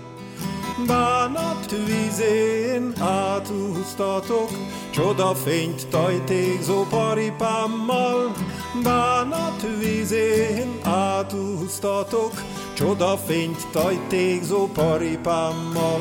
Bánat 0.88 1.76
vízén 1.86 2.94
átúztatok, 3.00 4.50
csodafényt 4.90 5.88
tajtékzó 5.88 6.84
paripámmal. 6.90 8.32
Bánat 8.84 9.66
vízén 9.80 10.80
átúztatok, 10.84 12.32
csodafényt 12.74 13.68
tajtékzó 13.72 14.68
paripámmal. 14.68 16.00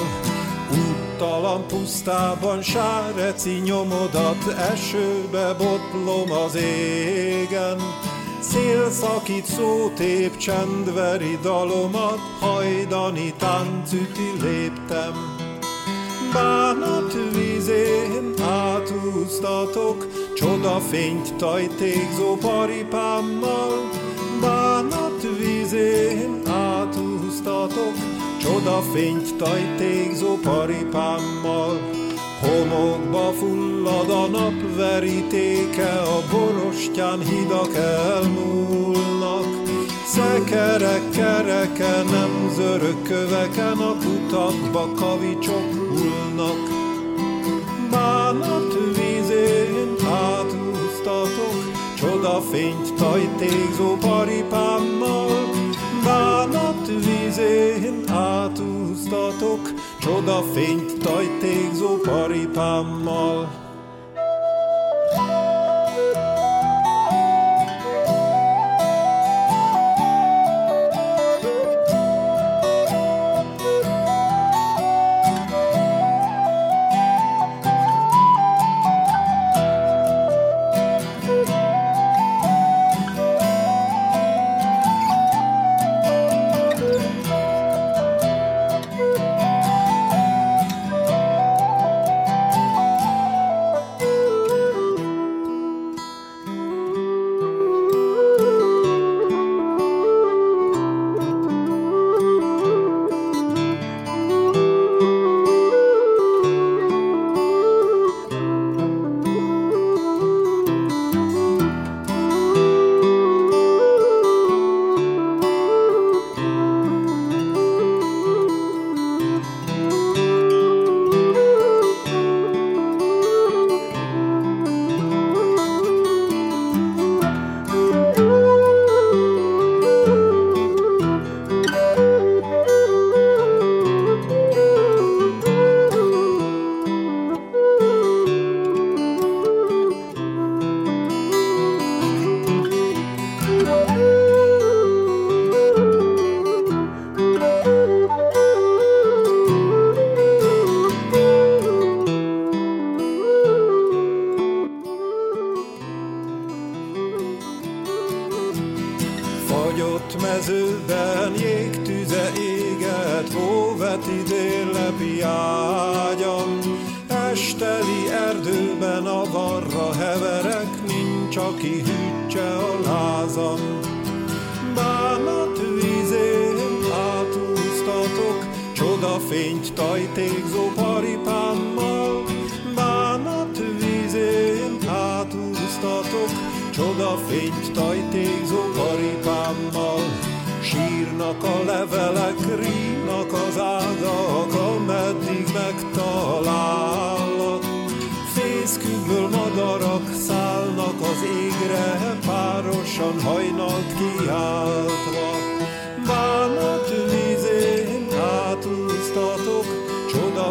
Úttalan 0.72 1.66
pusztában 1.66 2.62
sáreci 2.62 3.60
nyomodat, 3.64 4.54
esőbe 4.72 5.54
botlom 5.54 6.30
az 6.30 6.54
égen. 6.54 7.78
Szél 8.40 8.90
szakít 8.90 9.44
szótép 9.44 10.36
csendveri 10.36 11.38
dalomat, 11.42 12.18
hajdani 12.40 13.34
táncüti 13.38 14.30
léptem. 14.42 15.38
Bánat 16.32 17.12
vízén 17.32 18.34
áll 18.42 18.70
átúztatok, 18.80 20.06
csodafényt 20.34 21.34
tajtékzó 21.36 22.36
paripámmal, 22.36 23.90
bánat 24.40 25.26
vízén 25.38 26.42
átúztatok, 26.48 27.94
csodafényt 28.40 29.36
tajtékzó 29.36 30.36
paripámmal. 30.36 31.80
Homokba 32.40 33.32
fullad 33.32 34.10
a 34.10 34.26
nap 34.26 34.76
verítéke, 34.76 35.92
a 36.02 36.22
borostyán 36.30 37.20
hidak 37.20 37.74
elmúlnak. 37.74 39.48
Szekerek 40.06 41.10
kereken, 41.10 42.04
nem 42.04 42.50
zörök 42.56 43.02
köveken, 43.02 43.78
a 43.78 43.94
kutakba 43.94 44.88
kavicsok 44.94 45.72
hullnak. 45.72 46.68
Bánat 47.90 48.72
vízén 48.96 49.94
átúztatok, 50.04 51.58
csodafényt 51.94 52.94
tajtékzó 52.94 53.96
paripámmal. 54.00 55.50
Bánat 56.04 56.86
vízén 56.86 58.04
átúztatok, 58.08 59.60
csodafényt 60.00 60.98
tajtékzó 60.98 61.96
paripámmal. 61.96 63.69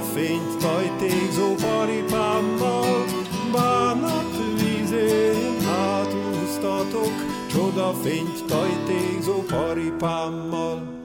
Csodafényt 0.10 0.57
tajtékzó 0.57 1.55
paripámmal. 1.55 3.05
Bánat 3.51 4.36
vízén 4.60 5.68
átúztatok, 5.68 7.14
csodafényt 7.51 8.45
tajtékzó 8.45 9.41
paripámmal. 9.41 10.97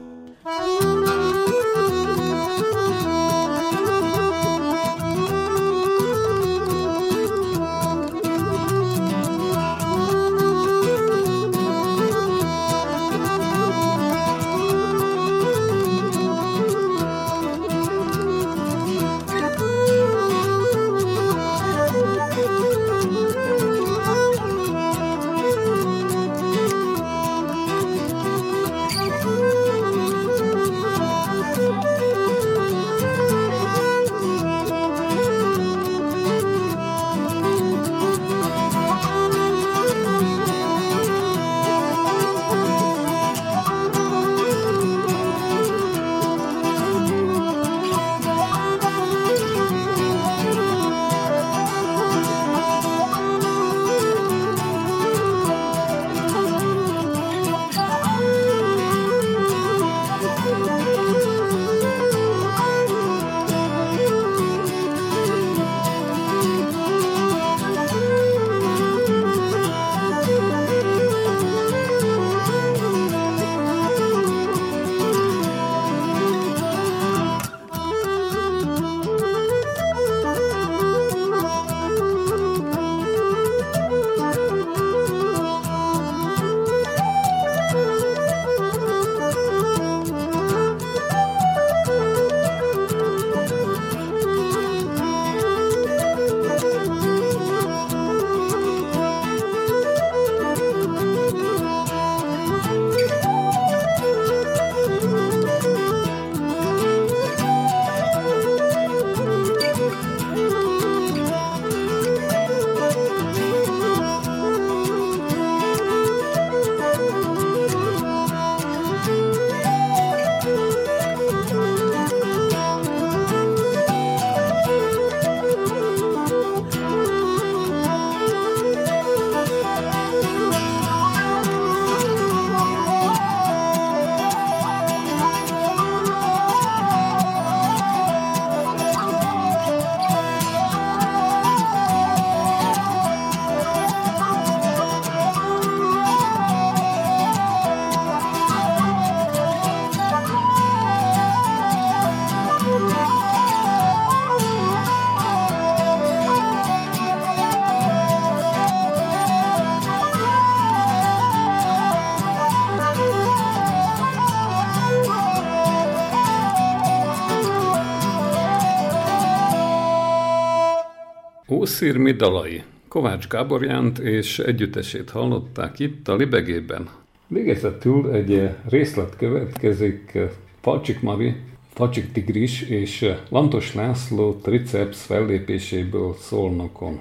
Ószírmi 171.75 172.11
dalai. 172.11 172.63
Kovács 172.87 173.27
Gáborjánt 173.27 173.99
és 173.99 174.39
együttesét 174.39 175.09
hallották 175.09 175.79
itt 175.79 176.07
a 176.07 176.15
Libegében. 176.15 176.89
Végezetül 177.27 178.11
egy 178.11 178.49
részlet 178.69 179.15
következik 179.17 180.17
Falcsik 180.61 181.01
Mari, 181.01 181.35
Falcsik 181.73 182.11
Tigris 182.11 182.61
és 182.61 183.11
Lantos 183.29 183.73
László 183.73 184.33
triceps 184.33 185.01
fellépéséből 185.01 186.15
szólnokon. 186.19 186.99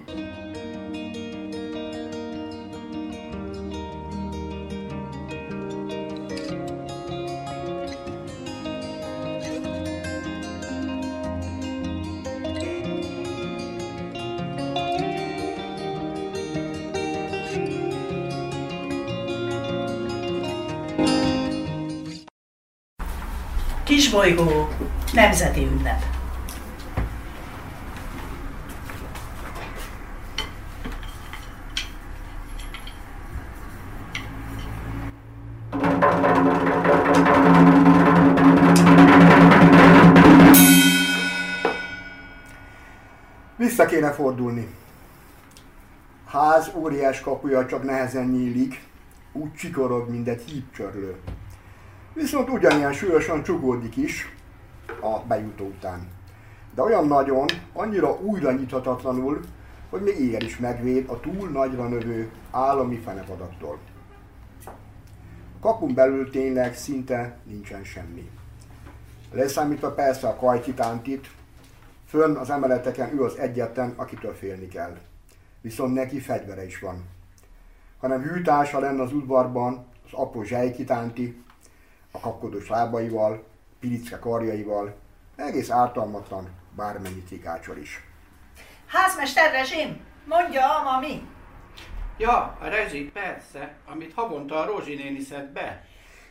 Kisbolygó 24.15 24.69
nemzeti 25.13 25.61
ünnep. 25.61 26.03
Vissza 43.57 43.87
kéne 43.87 44.11
fordulni. 44.13 44.69
Ház 46.27 46.71
óriás 46.75 47.21
kapuja 47.21 47.67
csak 47.67 47.83
nehezen 47.83 48.27
nyílik, 48.27 48.83
úgy 49.33 49.53
csikorog, 49.55 50.09
mint 50.11 50.29
egy 50.29 50.43
hípcsörlő. 50.43 51.17
Viszont 52.15 52.49
ugyanilyen 52.49 52.93
súlyosan 52.93 53.43
csugódik 53.43 53.97
is 53.97 54.35
a 55.01 55.19
bejutó 55.27 55.65
után. 55.67 56.09
De 56.75 56.83
olyan 56.83 57.07
nagyon, 57.07 57.47
annyira 57.73 58.21
újra 58.21 58.53
nyithatatlanul, 58.53 59.41
hogy 59.91 60.03
még 60.03 60.19
éjjel 60.19 60.43
is 60.43 60.59
megvéd 60.59 61.09
a 61.09 61.21
túl 61.21 61.49
nagyra 61.49 61.89
növő 61.89 62.31
állami 62.51 62.97
fenepadaktól. 62.97 63.79
A 64.67 65.61
kapun 65.61 65.95
belül 65.95 66.31
tényleg 66.31 66.75
szinte 66.75 67.39
nincsen 67.45 67.85
semmi. 67.85 68.31
Leszámítva 69.33 69.91
persze 69.91 70.29
a 70.29 70.37
kajtitántit, 70.37 71.31
fönn 72.07 72.37
az 72.37 72.51
emeleteken 72.51 73.15
ő 73.15 73.23
az 73.23 73.39
egyetlen, 73.39 73.93
akitől 73.97 74.35
félni 74.35 74.69
kell. 74.69 74.97
Viszont 75.61 75.95
neki 75.95 76.19
fegyvere 76.19 76.65
is 76.67 76.79
van. 76.79 77.05
Hanem 78.01 78.23
hűtása 78.23 78.79
lenne 78.79 79.03
az 79.03 79.13
udvarban 79.13 79.87
az 80.05 80.13
apró 80.13 80.43
zsejkitánti, 80.43 81.44
a 82.15 82.21
kapkodós 82.21 82.69
lábaival, 82.69 83.45
pilicke 83.81 84.19
karjaival, 84.19 84.95
egész 85.37 85.71
ártalmatlan 85.71 86.49
bármennyi 86.77 87.23
cikácsol 87.29 87.77
is. 87.77 88.01
Házmester 88.87 89.53
rezsim, 89.53 90.01
mondja 90.25 90.79
a 90.79 90.83
mami. 90.83 91.29
Ja, 92.19 92.57
a 92.61 92.69
rezsi, 92.69 93.11
persze, 93.13 93.75
amit 93.87 94.15
havonta 94.15 94.61
a 94.61 94.65
Rózsi 94.65 94.95
néni 94.95 95.21
szed 95.21 95.47
be. 95.47 95.85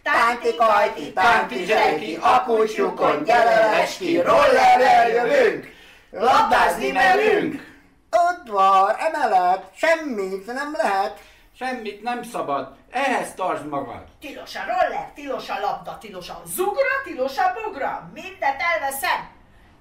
Tánti 0.04 0.56
kajti, 0.56 1.14
tánti 1.14 1.66
zsejki, 1.66 2.18
apucsukon, 2.22 3.24
gyere 3.24 3.84
ki, 3.98 4.22
rollerrel 4.22 5.10
jövünk, 5.10 5.68
labdázni 6.10 6.92
merünk. 6.92 7.72
Udvar, 8.12 8.96
emelet, 9.00 9.72
semmit 9.76 10.46
nem 10.46 10.76
lehet. 10.78 11.20
Semmit 11.56 12.04
nem 12.04 12.24
szabad, 12.24 12.76
ehhez 12.94 13.34
tartsd 13.34 13.68
magad. 13.68 14.04
Tilos 14.20 14.56
a 14.56 14.64
roller, 14.68 15.12
tilos 15.14 15.50
a 15.50 15.60
labda, 15.60 15.98
tilos 15.98 16.30
a 16.30 16.42
zugra, 16.46 16.96
tilos 17.04 17.38
a 17.38 17.54
bugra. 17.54 18.10
Mindet 18.14 18.62
elveszem. 18.74 19.30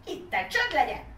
Itten 0.07 0.49
csönd 0.49 0.73
legyen. 0.73 1.11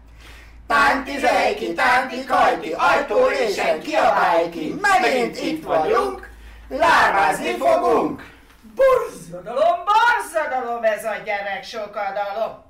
Tánti 0.67 1.19
zsejki, 1.19 1.73
tánti 1.73 2.25
kajti, 2.25 2.73
ajtó 2.73 3.27
résen 3.27 3.81
kiabálj 3.81 4.49
ki, 4.49 4.75
megint 4.81 5.41
itt 5.41 5.63
vagyunk, 5.63 6.29
lármázni 6.67 7.57
fogunk. 7.57 8.33
Borzadalom, 8.75 9.79
borzadalom 9.85 10.83
ez 10.83 11.03
a 11.03 11.15
gyerek 11.25 11.63
sokadalom. 11.63 12.63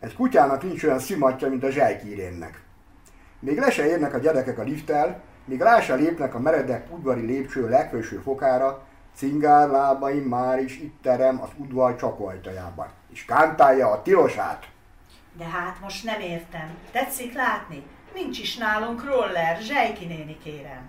Egy 0.00 0.14
kutyának 0.14 0.62
nincs 0.62 0.82
olyan 0.82 0.98
szimatja, 0.98 1.48
mint 1.48 1.64
a 1.64 1.70
zsejkírénnek. 1.70 2.62
Még 3.38 3.58
le 3.58 3.70
se 3.70 3.86
érnek 3.86 4.14
a 4.14 4.18
gyerekek 4.18 4.58
a 4.58 4.62
lifttel, 4.62 5.22
míg 5.50 5.60
rá 5.60 5.80
se 5.80 5.94
lépnek 5.94 6.34
a 6.34 6.40
meredek 6.40 6.92
udvari 6.92 7.26
lépcső 7.26 7.68
legfelső 7.68 8.16
fokára, 8.16 8.86
cingár 9.14 9.68
lábaim 9.68 10.22
már 10.22 10.58
is 10.58 10.76
itt 10.76 11.02
terem 11.02 11.42
az 11.42 11.48
udvar 11.56 11.96
csapajtajában, 11.96 12.88
és 13.12 13.24
kántálja 13.24 13.90
a 13.90 14.02
tilosát. 14.02 14.68
De 15.32 15.44
hát 15.44 15.80
most 15.80 16.04
nem 16.04 16.20
értem. 16.20 16.76
Tetszik 16.90 17.34
látni? 17.34 17.82
Nincs 18.14 18.38
is 18.38 18.56
nálunk 18.56 19.04
roller, 19.04 19.58
Zsejki 19.60 20.04
néni 20.04 20.38
kérem. 20.42 20.88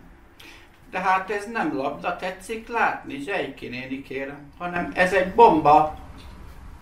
De 0.91 0.99
hát 0.99 1.30
ez 1.30 1.45
nem 1.51 1.76
labda, 1.76 2.16
tetszik 2.16 2.68
látni, 2.68 3.20
Zsejki 3.20 3.68
néni 3.68 4.01
kérem, 4.01 4.51
hanem 4.57 4.91
ez 4.95 5.14
egy 5.14 5.34
bomba. 5.34 5.99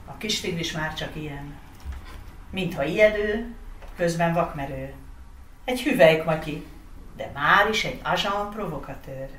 A 0.05 0.17
kis 0.17 0.39
tigris 0.39 0.71
már 0.71 0.93
csak 0.93 1.15
ilyen. 1.15 1.55
Mintha 2.51 2.83
ijedő, 2.83 3.55
közben 3.95 4.33
vakmerő. 4.33 4.93
Egy 5.65 5.81
hüvelykmatyi, 5.81 6.65
de 7.19 7.31
már 7.33 7.69
is 7.69 7.85
egy 7.85 8.01
agent 8.03 8.55
provokatőr. 8.55 9.29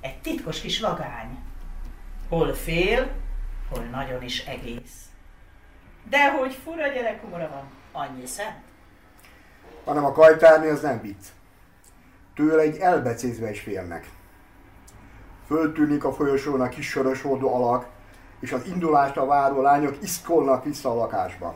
Egy 0.00 0.18
titkos 0.18 0.60
kis 0.60 0.80
vagány. 0.80 1.38
Hol 2.28 2.54
fél, 2.54 3.10
hol 3.70 3.84
nagyon 3.84 4.22
is 4.22 4.46
egész. 4.46 5.06
De 6.08 6.32
hogy 6.32 6.54
fura 6.54 6.86
gyerekumra 6.86 7.48
van, 7.48 7.64
annyi 7.92 8.26
szent. 8.26 8.56
Hanem 9.84 10.04
a 10.04 10.12
kajtárni 10.12 10.68
az 10.68 10.80
nem 10.80 11.00
vicc. 11.00 11.26
Tőle 12.34 12.62
egy 12.62 12.76
elbecézve 12.76 13.50
is 13.50 13.60
félnek. 13.60 14.10
Föltűnik 15.46 16.04
a 16.04 16.12
folyosón 16.12 16.60
a 16.60 16.68
kis 16.68 16.94
hordó 17.22 17.54
alak, 17.54 17.88
és 18.40 18.52
az 18.52 18.66
indulásra 18.66 19.26
váró 19.26 19.60
lányok 19.60 20.02
iszkolnak 20.02 20.64
vissza 20.64 20.90
a 20.90 20.94
lakásba. 20.94 21.54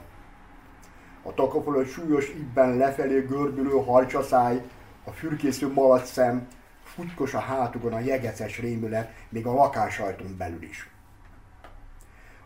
A 1.22 1.34
taka 1.34 1.62
fölött 1.62 1.88
súlyos 1.88 2.28
ibben 2.28 2.76
lefelé 2.76 3.20
görbülő 3.20 3.84
harcsaszáj, 3.84 4.62
a 5.06 5.10
fürkésző 5.10 5.72
malac 5.72 6.10
szem, 6.10 6.46
futykos 6.82 7.34
a 7.34 7.38
hátukon 7.38 7.92
a 7.92 8.00
jegeces 8.00 8.58
rémület, 8.58 9.10
még 9.28 9.46
a 9.46 9.54
lakásajtón 9.54 10.36
belül 10.36 10.62
is. 10.62 10.90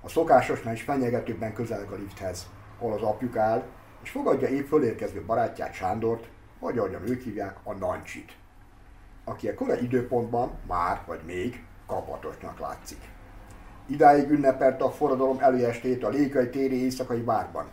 A 0.00 0.08
szokásosnál 0.08 0.74
is 0.74 0.82
fenyegetőbben 0.82 1.52
közeleg 1.52 1.90
a 1.90 1.96
lifthez, 1.96 2.48
ahol 2.78 2.92
az 2.92 3.02
apjuk 3.02 3.36
áll, 3.36 3.62
és 4.02 4.11
fogadja 4.11 4.48
épp 4.48 4.68
fölérkező 4.68 5.22
barátját 5.26 5.74
Sándort, 5.74 6.28
vagy 6.58 6.78
ahogyan 6.78 7.08
ők 7.08 7.22
hívják, 7.22 7.56
a 7.62 7.72
Nancsit, 7.72 8.32
aki 9.24 9.48
a 9.48 9.54
korai 9.54 9.82
időpontban 9.82 10.58
már, 10.66 11.02
vagy 11.06 11.20
még 11.26 11.64
kapatosnak 11.86 12.58
látszik. 12.58 13.08
Idáig 13.86 14.30
ünnepelte 14.30 14.84
a 14.84 14.90
forradalom 14.90 15.38
előestét 15.40 16.04
a 16.04 16.08
Lékai 16.08 16.48
téri 16.48 16.82
éjszakai 16.82 17.20
bárban. 17.20 17.70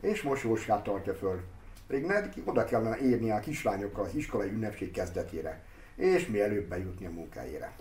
És 0.00 0.22
most 0.22 0.42
Jóskát 0.42 0.82
tartja 0.82 1.14
föl. 1.14 1.53
Pedig 1.86 2.04
neki 2.04 2.42
oda 2.44 2.64
kellene 2.64 2.98
érni 2.98 3.30
a 3.30 3.40
kislányokkal 3.40 4.04
az 4.04 4.14
iskolai 4.14 4.48
ünnepség 4.48 4.90
kezdetére, 4.90 5.62
és 5.94 6.26
mielőbb 6.26 6.68
bejutni 6.68 7.06
a 7.06 7.10
munkájára. 7.10 7.72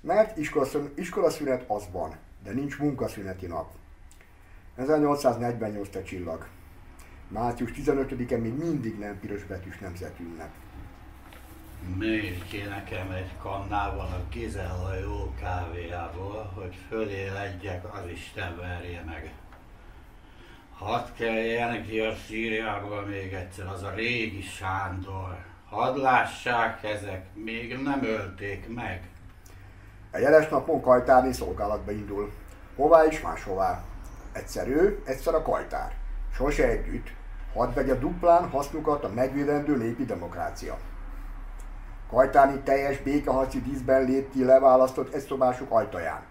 Mert 0.00 0.36
iskolaszünet, 0.94 1.70
az 1.70 1.84
van, 1.92 2.16
de 2.44 2.52
nincs 2.52 2.78
munkaszüneti 2.78 3.46
nap. 3.46 3.70
1848 4.76 5.88
te 5.88 6.02
csillag. 6.02 6.46
Március 7.28 7.70
15-e 7.76 8.36
még 8.36 8.54
mindig 8.58 8.98
nem 8.98 9.20
piros 9.20 9.44
betűs 9.44 9.78
nemzetünnep. 9.78 10.50
Miért 11.98 12.48
ki 12.48 12.62
nekem 12.62 13.10
egy 13.10 13.30
kannával 13.42 14.06
a 14.06 14.24
Gizella 14.30 14.94
jó 14.98 15.34
kávéjából, 15.40 16.52
hogy 16.54 16.76
föléledjek, 16.88 17.94
az 17.94 18.10
Isten 18.10 18.56
verje 18.56 19.02
meg. 19.06 19.32
Hadd 20.84 21.06
keljen 21.16 21.86
ki 21.86 21.98
a 21.98 22.14
sírjából 22.14 23.06
még 23.06 23.32
egyszer 23.32 23.66
az 23.66 23.82
a 23.82 23.90
régi 23.94 24.40
Sándor. 24.40 25.36
Hadd 25.68 25.96
lássák 25.98 26.82
ezek, 26.82 27.26
még 27.34 27.82
nem 27.82 28.04
ölték 28.04 28.74
meg. 28.74 29.08
A 30.12 30.18
jeles 30.18 30.48
napon 30.48 30.80
kajtárni 30.80 31.32
szolgálatba 31.32 31.90
indul. 31.90 32.32
Hová 32.76 33.04
is 33.04 33.20
máshová. 33.20 33.82
Egyszer 34.32 34.68
ő, 34.68 35.02
egyszer 35.04 35.34
a 35.34 35.42
kajtár. 35.42 35.92
Sose 36.34 36.68
együtt. 36.68 37.08
Hadd 37.54 37.74
vegye 37.74 37.94
duplán 37.94 38.48
hasznukat 38.48 39.04
a 39.04 39.12
megvédendő 39.12 39.76
népi 39.76 40.04
demokrácia. 40.04 40.78
Kajtárni 42.10 42.60
teljes 42.60 42.98
békeharci 42.98 43.60
díszben 43.60 44.04
lép 44.04 44.32
ki 44.32 44.44
leválasztott 44.44 45.14
egyszobásuk 45.14 45.70
ajtaján. 45.70 46.22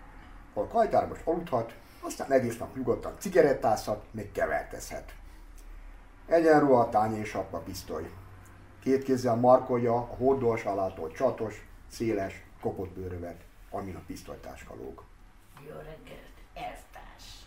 Ahol 0.53 0.67
Kajtár 0.67 1.07
most 1.07 1.21
aludhat, 1.23 1.73
aztán 2.01 2.31
egész 2.31 2.57
nap 2.57 2.75
nyugodtan 2.75 3.13
cigarettázhat, 3.19 4.05
még 4.11 4.31
kevertezhet. 4.31 5.13
Egyenruha, 6.27 6.89
tány 6.89 7.15
és 7.15 7.29
sapka 7.29 7.57
pisztoly. 7.57 8.09
Két 8.79 9.03
kézzel 9.03 9.35
markolja 9.35 9.93
a 9.93 9.99
hordós 10.17 10.63
alától 10.63 11.11
csatos, 11.11 11.65
széles, 11.87 12.43
kopott 12.61 12.89
bőrövet, 12.89 13.41
amin 13.69 13.95
a 13.95 14.01
pisztolytáska 14.07 14.75
lóg. 14.75 15.03
Jó 15.67 15.75
reggelt, 15.75 16.35
elvtárs! 16.53 17.45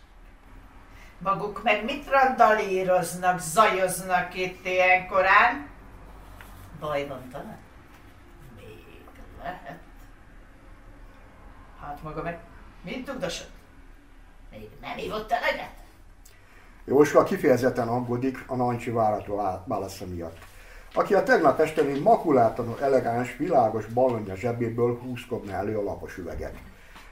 Maguk 1.17 1.63
meg 1.63 1.83
mit 1.83 2.09
randalíroznak, 2.09 3.39
zajoznak 3.39 4.35
itt 4.35 4.65
ilyen 4.65 5.07
korán? 5.07 5.69
Baj 6.79 7.07
van 7.07 7.29
talán? 7.29 7.59
Még 8.55 9.05
lehet. 9.37 9.79
Hát 11.79 12.03
maga 12.03 12.21
meg, 12.21 12.39
mit 12.81 13.05
tugdosod? 13.05 13.54
Nem 14.81 14.97
ivott 14.97 15.31
eleget? 15.31 15.69
Jóska 16.85 17.23
kifejezetten 17.23 17.87
aggódik 17.87 18.43
a 18.47 18.55
Nancsi 18.55 18.91
várató 18.91 19.61
válasza 19.65 20.05
miatt, 20.05 20.37
aki 20.93 21.13
a 21.13 21.23
tegnap 21.23 21.59
este 21.59 21.81
még 21.81 22.01
makulátlanul 22.01 22.81
elegáns, 22.81 23.37
világos 23.37 23.85
ballonja 23.85 24.35
zsebéből 24.35 24.99
húzkodna 24.99 25.51
elő 25.51 25.77
a 25.77 25.83
lapos 25.83 26.17
üveget. 26.17 26.57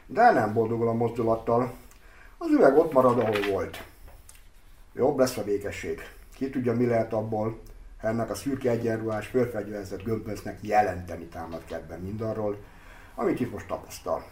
De 0.05 0.31
nem 0.31 0.53
boldogul 0.53 0.87
a 0.87 0.93
mozdulattal. 0.93 1.73
Az 2.37 2.49
üveg 2.49 2.77
ott 2.77 2.93
marad, 2.93 3.19
ahol 3.19 3.51
volt. 3.51 3.83
Jobb 4.93 5.17
lesz 5.17 5.37
a 5.37 5.43
békesség. 5.43 6.01
Ki 6.35 6.49
tudja, 6.49 6.73
mi 6.73 6.85
lehet 6.85 7.13
abból, 7.13 7.59
ha 8.01 8.07
ennek 8.07 8.29
a 8.29 8.35
szürke 8.35 8.69
egyenruhás, 8.69 9.27
fölfegyverzett 9.27 10.03
gömböznek 10.03 10.59
jelenteni 10.61 11.25
támad 11.25 11.61
kedven 11.65 11.99
mindarról, 11.99 12.57
amit 13.15 13.39
itt 13.39 13.51
most 13.51 13.67
tapasztal. 13.67 14.23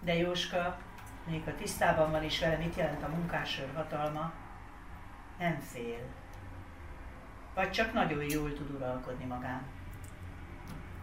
De 0.00 0.14
Jóska, 0.14 0.78
még 1.26 1.42
a 1.46 1.54
tisztában 1.54 2.10
van 2.10 2.24
is 2.24 2.40
vele, 2.40 2.56
mit 2.56 2.76
jelent 2.76 3.02
a 3.02 3.08
munkásőr 3.08 3.70
hatalma, 3.74 4.32
nem 5.38 5.60
fél. 5.60 6.00
Vagy 7.54 7.70
csak 7.70 7.92
nagyon 7.92 8.24
jól 8.28 8.52
tud 8.52 8.70
uralkodni 8.70 9.24
magán. 9.24 9.62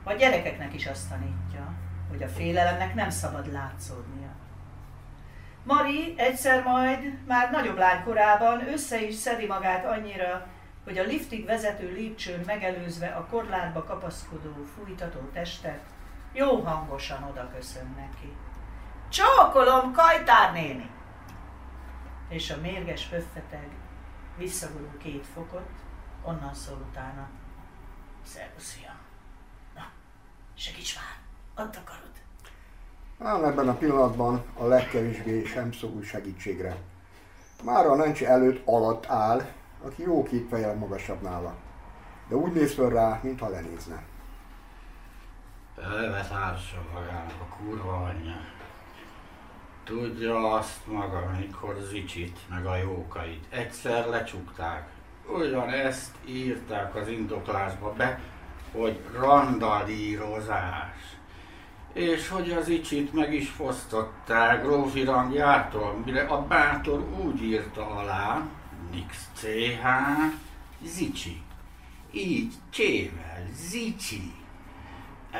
Vagy 0.03 0.17
gyerekeknek 0.17 0.74
is 0.74 0.88
azt 0.88 1.09
tanítja, 1.09 1.74
hogy 2.09 2.24
a 2.24 2.28
félelemnek 2.28 2.93
nem 2.93 3.09
szabad 3.09 3.51
látszódnia. 3.51 4.32
Mari 5.63 6.13
egyszer 6.17 6.63
majd, 6.63 7.26
már 7.28 7.51
nagyobb 7.51 7.78
lánykorában 7.78 8.67
össze 8.67 9.01
is 9.01 9.15
szedi 9.15 9.45
magát 9.45 9.86
annyira, 9.86 10.47
hogy 10.84 10.97
a 10.97 11.03
liftig 11.03 11.45
vezető 11.45 11.91
lépcsőn 11.91 12.43
megelőzve 12.45 13.07
a 13.07 13.26
korlátba 13.26 13.84
kapaszkodó, 13.84 14.53
fújtató 14.76 15.19
testet 15.19 15.82
jó 16.34 16.59
hangosan 16.59 17.24
oda 17.24 17.49
köszön 17.55 17.95
neki. 17.97 18.32
Csókolom, 19.14 19.93
Kajtár 19.93 20.53
néni! 20.53 20.89
És 22.30 22.51
a 22.51 22.61
mérges 22.61 23.05
pöffeteg 23.05 23.68
visszagurul 24.38 24.97
két 24.97 25.26
fokot, 25.34 25.70
onnan 26.24 26.53
szól 26.53 26.78
utána. 26.89 27.28
Szervusz, 28.26 28.72
fiam. 28.72 28.95
Na, 29.76 29.82
segíts 30.55 30.95
már, 30.95 31.18
add 31.66 31.76
a 31.76 31.84
karod. 31.86 32.11
Ám 33.20 33.43
ebben 33.43 33.70
a 33.70 33.74
pillanatban 33.74 34.43
a 34.57 34.66
legkevésbé 34.66 35.43
sem 35.43 35.72
szorul 35.72 36.03
segítségre. 36.03 36.76
Már 37.64 37.86
a 37.86 37.95
Nancsi 37.95 38.26
előtt 38.26 38.68
alatt 38.68 39.05
áll, 39.05 39.41
aki 39.84 40.01
jó 40.01 40.24
két 40.24 40.47
fejjel 40.47 40.76
magasabb 40.76 41.22
nála. 41.22 41.55
De 42.28 42.36
úgy 42.36 42.53
néz 42.53 42.74
föl 42.74 42.89
rá, 42.89 43.20
mintha 43.24 43.49
lenézne. 43.49 44.03
Elvetársa 45.78 46.84
magának 46.93 47.41
a 47.41 47.55
kurva 47.55 48.03
anyja. 48.03 48.61
Tudja 49.84 50.53
azt 50.53 50.88
maga, 50.88 51.31
mikor 51.39 51.77
Zicsit, 51.89 52.38
meg 52.49 52.65
a 52.65 52.77
jókait 52.77 53.43
egyszer 53.49 54.07
lecsukták. 54.07 54.88
Ugyan 55.27 55.69
ezt 55.69 56.15
írták 56.25 56.95
az 56.95 57.07
indoklásba 57.07 57.93
be, 57.93 58.19
hogy 58.71 58.99
randalírozás. 59.13 60.95
És 61.93 62.29
hogy 62.29 62.51
az 62.51 62.67
Icsit 62.67 63.13
meg 63.13 63.34
is 63.34 63.49
fosztották 63.49 64.63
grófi 64.63 65.03
rangjától, 65.03 66.01
mire 66.05 66.21
a 66.21 66.41
bátor 66.47 66.99
úgy 67.25 67.43
írta 67.43 67.88
alá, 67.88 68.41
Nix 68.91 69.29
CH, 69.34 69.86
Zicsi. 70.84 71.41
Így, 72.11 72.53
csével, 72.69 73.47
Zicsi. 73.55 74.42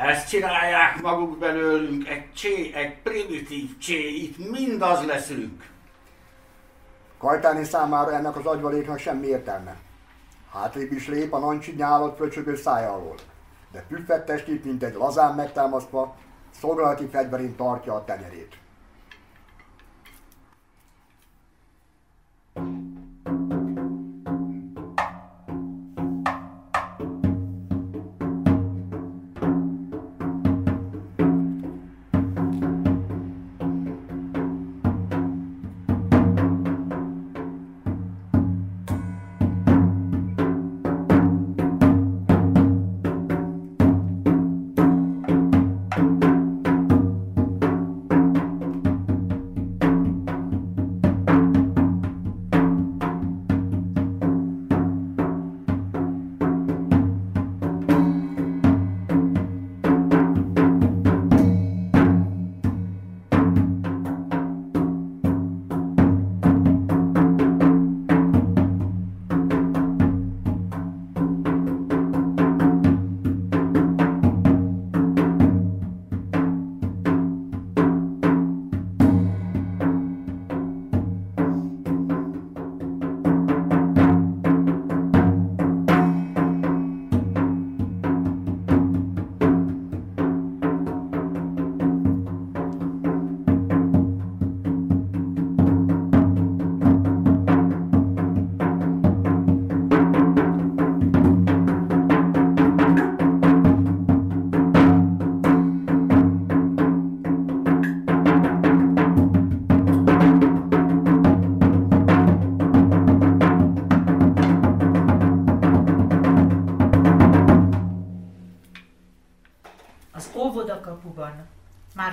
Ezt 0.04 0.30
csinálják 0.30 1.02
maguk 1.02 1.38
belőlünk, 1.38 2.08
egy 2.08 2.34
csé, 2.34 2.74
egy 2.74 3.02
primitív 3.02 3.78
csé, 3.78 4.08
itt 4.10 4.50
mind 4.52 4.82
az 4.82 5.06
leszünk. 5.06 5.70
Kajtáni 7.18 7.64
számára 7.64 8.12
ennek 8.12 8.36
az 8.36 8.46
agyvaléknak 8.46 8.98
semmi 8.98 9.28
értelme. 9.28 9.76
Hátrébb 10.52 10.92
is 10.92 11.08
lép 11.08 11.34
a 11.34 11.40
nancsi 11.40 11.72
nyálott 11.72 12.16
fröcsögő 12.16 12.56
szája 12.56 12.94
alól, 12.94 13.16
de 13.72 13.86
püffett 13.88 14.26
testét, 14.26 14.66
mint 14.66 14.84
egy 14.84 14.94
lazán 14.94 15.36
megtámasztva, 15.36 16.16
szolgálati 16.60 17.06
fegyverén 17.06 17.56
tartja 17.56 17.94
a 17.94 18.06
tenyerét. 18.06 18.63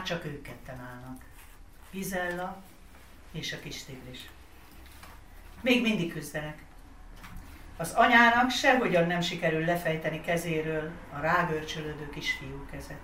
Már 0.00 0.08
csak 0.08 0.24
ők 0.24 0.42
ketten 0.42 0.80
állnak. 0.80 1.24
Gizella 1.90 2.62
és 3.32 3.52
a 3.52 3.58
kis 3.58 3.84
tigris. 3.84 4.30
Még 5.60 5.82
mindig 5.82 6.12
küzdenek. 6.12 6.64
Az 7.76 7.92
anyának 7.92 8.50
sehogyan 8.50 9.06
nem 9.06 9.20
sikerül 9.20 9.64
lefejteni 9.64 10.20
kezéről 10.20 10.90
a 11.12 11.20
rágörcsölődő 11.20 12.10
kisfiú 12.10 12.66
kezet. 12.70 13.00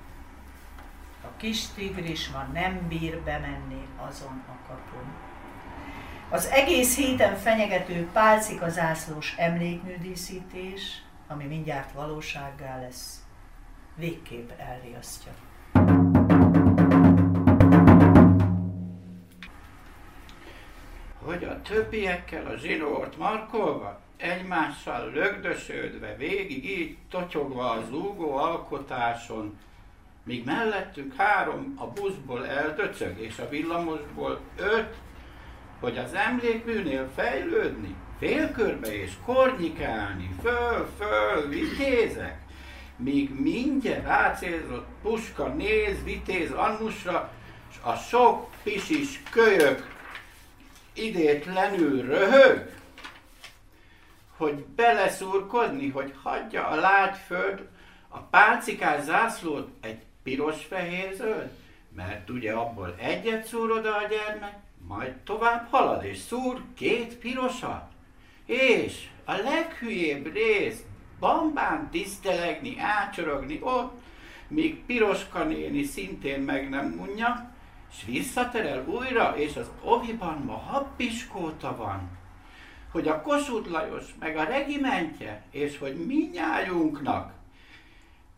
A 1.22 1.36
kis 1.36 1.66
tigris 1.66 2.28
ma 2.28 2.42
nem 2.53 2.88
bír 2.88 3.20
bemenni 3.20 3.86
azon 3.97 4.44
a 4.49 4.66
kapun. 4.66 5.14
Az 6.30 6.47
egész 6.47 6.97
héten 6.97 7.36
fenyegető 7.36 8.09
pálcika 8.12 8.68
zászlós 8.68 9.34
emlékműdíszítés, 9.36 11.03
ami 11.26 11.44
mindjárt 11.44 11.92
valósággá 11.92 12.80
lesz, 12.80 13.24
végképp 13.97 14.51
elriasztja. 14.59 15.32
Hogy 21.39 21.49
a 21.49 21.62
többiekkel 21.62 22.47
a 22.47 22.57
zsinórt 22.57 23.16
markolva 23.18 24.01
egymással 24.16 25.11
lögdösödve, 25.11 26.16
végig 26.16 26.64
így 26.64 26.97
totyogva 27.11 27.70
a 27.70 27.84
zúgó 27.91 28.37
alkotáson, 28.37 29.59
míg 30.24 30.45
mellettünk 30.45 31.14
három 31.16 31.74
a 31.78 31.87
buszból 31.87 32.47
eldöcög, 32.47 33.18
és 33.20 33.39
a 33.39 33.49
villamosból 33.49 34.41
öt, 34.57 34.95
hogy 35.80 35.99
az 35.99 36.14
emlékműnél 36.14 37.11
fejlődni, 37.14 37.95
félkörbe 38.18 39.03
és 39.03 39.12
kornyikálni, 39.24 40.34
föl, 40.43 40.89
föl, 40.99 41.49
vitézek, 41.49 42.39
míg 42.97 43.41
mindjárt 43.41 44.05
rácélzott 44.05 44.87
puska 45.03 45.47
néz 45.47 46.05
vitéz 46.05 46.51
Annusra, 46.51 47.32
és 47.70 47.76
a 47.82 47.95
sok 47.95 48.49
pisis 48.62 49.22
kölyök 49.30 49.95
idétlenül 50.97 52.03
röhög, 52.03 52.74
hogy 54.36 54.64
beleszúrkodni, 54.64 55.88
hogy 55.88 56.14
hagyja 56.22 56.66
a 56.66 56.74
lágy 56.74 57.16
föld 57.26 57.68
a 58.09 58.18
pálcikás 58.18 59.03
zászlót 59.03 59.68
egy 59.80 59.99
piros-fehér-zöld, 60.22 61.51
mert 61.94 62.30
ugye 62.30 62.53
abból 62.53 62.94
egyet 62.99 63.47
szúr 63.47 63.70
oda 63.70 63.97
a 63.97 64.07
gyermek, 64.07 64.55
majd 64.86 65.12
tovább 65.12 65.66
halad 65.70 66.05
és 66.05 66.18
szúr 66.18 66.62
két 66.74 67.14
pirosat. 67.14 67.84
És 68.44 69.09
a 69.24 69.32
leghülyébb 69.32 70.32
rész 70.32 70.82
bambán 71.18 71.90
tisztelegni, 71.90 72.76
ácsorogni 72.78 73.59
ott, 73.62 74.05
míg 74.49 74.84
Piroska 74.84 75.44
néni 75.44 75.82
szintén 75.82 76.40
meg 76.40 76.68
nem 76.68 76.97
unja, 77.01 77.55
és 77.91 78.05
visszaterel 78.05 78.84
újra, 78.87 79.37
és 79.37 79.57
az 79.57 79.70
oviban 79.82 80.39
ma 80.39 80.57
habbiskóta 80.57 81.76
van, 81.76 82.18
hogy 82.91 83.09
a 83.09 83.22
Kossuth 83.22 83.70
Lajos 83.70 84.05
meg 84.18 84.37
a 84.37 84.45
regimentje, 84.45 85.43
és 85.51 85.78
hogy 85.78 86.07
minnyájunknak 86.07 87.32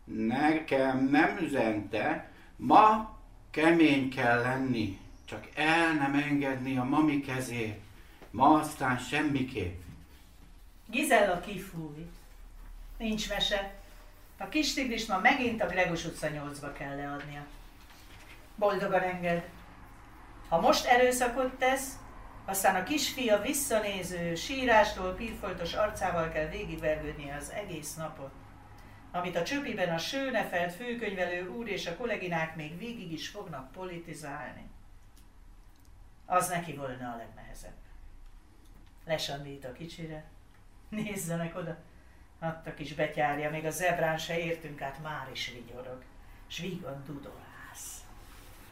nekem 0.03 1.07
nem 1.11 1.37
üzente, 1.41 2.31
ma 2.55 3.17
kemény 3.51 4.09
kell 4.09 4.41
lenni, 4.41 4.99
csak 5.25 5.47
el 5.55 5.93
nem 5.93 6.13
engedni 6.13 6.77
a 6.77 6.83
mami 6.83 7.21
kezét, 7.21 7.79
ma 8.31 8.59
aztán 8.59 8.97
semmiképp. 8.97 9.81
Gizella 10.85 11.39
kifúj. 11.39 12.09
Nincs 12.97 13.29
mese. 13.29 13.73
A 14.37 14.49
kis 14.49 14.73
tigrist 14.73 15.07
ma 15.07 15.19
megint 15.19 15.61
a 15.61 15.65
Gregos 15.65 16.05
utca 16.05 16.27
8-ba 16.27 16.73
kell 16.77 16.95
leadnia. 16.95 17.45
Boldogan 18.59 19.01
enged. 19.01 19.49
Ha 20.49 20.59
most 20.59 20.85
erőszakot 20.85 21.53
tesz, 21.53 21.97
aztán 22.45 22.75
a 22.75 22.83
kisfia 22.83 23.41
visszanéző, 23.41 24.35
sírástól 24.35 25.13
pírfoltos 25.13 25.73
arcával 25.73 26.29
kell 26.29 26.47
végigvergődnie 26.47 27.35
az 27.35 27.51
egész 27.51 27.95
napot. 27.95 28.31
Amit 29.11 29.35
a 29.35 29.43
csöpiben 29.43 29.93
a 29.93 29.97
Sőnefelt 29.97 30.73
főkönyvelő 30.73 31.47
úr 31.47 31.67
és 31.67 31.87
a 31.87 31.95
kolleginák 31.95 32.55
még 32.55 32.77
végig 32.77 33.11
is 33.11 33.29
fognak 33.29 33.71
politizálni. 33.71 34.69
Az 36.25 36.49
neki 36.49 36.73
volna 36.73 37.11
a 37.13 37.17
legnehezebb. 37.17 37.77
Lesandít 39.05 39.65
a 39.65 39.71
kicsire. 39.71 40.23
Nézzenek 40.89 41.57
oda. 41.57 41.77
Hát 42.39 42.67
a 42.67 42.73
kis 42.73 42.93
betyárja, 42.93 43.49
még 43.49 43.65
a 43.65 43.69
zebrán 43.69 44.17
se 44.17 44.39
értünk 44.39 44.81
át, 44.81 45.01
már 45.01 45.29
is 45.31 45.51
vigyorog. 45.51 46.03
S 46.47 46.59
vígan 46.59 47.03
dudolász. 47.05 47.48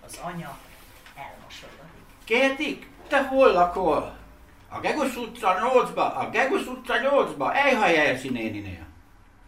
Az 0.08 0.20
anya 0.24 0.58
elmosolyodik. 1.16 2.06
Kértik, 2.24 2.90
te 3.08 3.24
hol 3.24 3.52
lakol? 3.52 4.18
A 4.70 4.80
Gegus 4.80 5.16
utca 5.16 5.58
8-ba, 5.60 6.16
a 6.16 6.30
Gegus 6.30 6.66
utca 6.66 6.96
8-ba, 7.00 7.56
Ejhaj 7.56 8.08
Elsi 8.08 8.30
néninél. 8.30 8.86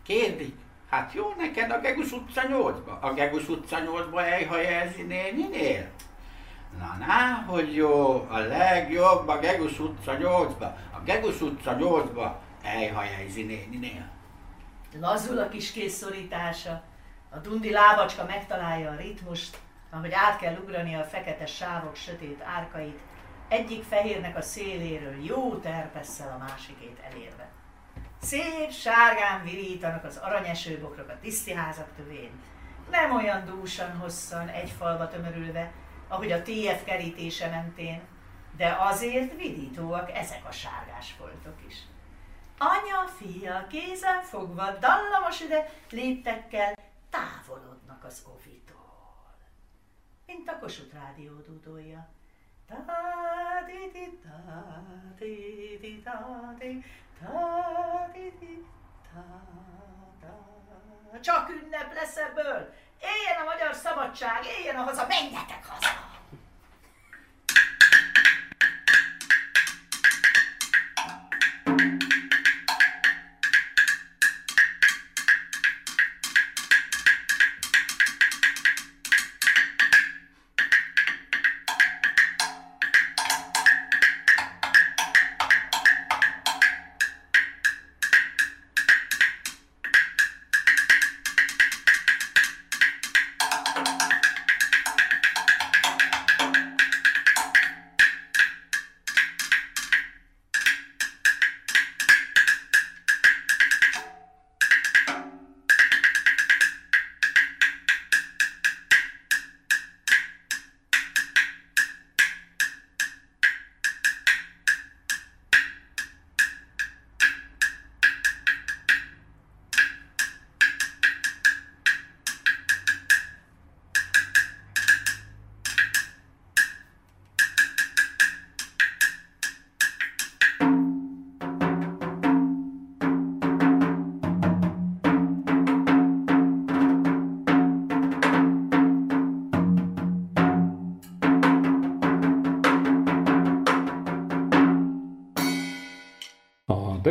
Kérdik, 0.03 0.55
hát 0.89 1.13
jó 1.13 1.33
neked 1.37 1.71
a 1.71 1.79
Gegus 1.79 2.11
utca 2.11 2.41
8-ba, 2.47 2.99
a 3.01 3.13
Gegus 3.13 3.47
utca 3.47 3.77
8-ba 3.79 4.23
Ejhaj 4.23 4.73
Elsi 4.73 5.01
néninél? 5.01 5.89
Na, 6.77 7.05
na, 7.05 7.51
hogy 7.51 7.75
jó, 7.75 8.27
a 8.29 8.37
legjobb 8.37 9.27
a 9.27 9.39
Gegus 9.39 9.79
utca 9.79 10.17
8-ba, 10.17 10.75
a 10.91 10.99
Gegus 11.03 11.41
utca 11.41 11.75
8-ba 11.79 12.41
Ejhaj 12.63 13.15
Elsi 13.21 13.43
néninél. 13.43 14.09
Lazul 14.99 15.39
a 15.39 15.49
kis 15.49 15.71
készszorítása, 15.71 16.81
a 17.29 17.37
dundi 17.37 17.71
lábacska 17.71 18.25
megtalálja 18.25 18.91
a 18.91 18.95
ritmust, 18.95 19.57
ahogy 19.89 20.11
át 20.11 20.37
kell 20.37 20.55
ugrani 20.55 20.95
a 20.95 21.03
fekete 21.03 21.45
sávok 21.45 21.95
sötét 21.95 22.41
árkait, 22.41 22.99
egyik 23.47 23.83
fehérnek 23.83 24.37
a 24.37 24.41
széléről 24.41 25.23
jó 25.23 25.55
terpesszel 25.55 26.37
a 26.39 26.43
másikét 26.43 26.99
elérve. 27.11 27.49
Szép 28.21 28.71
sárgán 28.71 29.43
virítanak 29.43 30.03
az 30.03 30.17
aranyesőbokrok 30.17 31.09
a 31.09 31.19
tisztiházak 31.21 31.87
tövén, 31.95 32.31
nem 32.89 33.15
olyan 33.15 33.45
dúsan 33.45 33.97
hosszan, 33.97 34.47
egy 34.47 34.69
falba 34.69 35.07
tömörülve, 35.07 35.71
ahogy 36.07 36.31
a 36.31 36.41
TF 36.41 36.83
kerítése 36.83 37.49
mentén, 37.49 38.01
de 38.57 38.77
azért 38.79 39.35
vidítóak 39.35 40.11
ezek 40.11 40.41
a 40.47 40.51
sárgás 40.51 41.11
foltok 41.11 41.55
is. 41.67 41.75
Anya, 42.57 43.07
fia, 43.17 43.67
kézen 43.69 44.21
fogva, 44.21 44.71
dallamos 44.71 45.41
ide 45.41 45.69
léptekkel 45.89 46.73
távolodnak 47.09 48.03
az 48.03 48.23
ovitól. 48.27 48.58
Mint 50.29 50.49
a 50.49 50.59
Kossuth 50.59 50.93
rádió 50.93 51.31
dúdolja. 51.39 52.07
Csak 61.21 61.49
ünnep 61.49 61.93
lesz 61.93 62.17
ebből! 62.17 62.73
Éljen 63.01 63.41
a 63.41 63.43
magyar 63.43 63.73
szabadság, 63.73 64.45
éljen 64.45 64.75
a 64.75 64.83
haza, 64.83 65.07
menjetek 65.07 65.65
haza! 65.65 66.18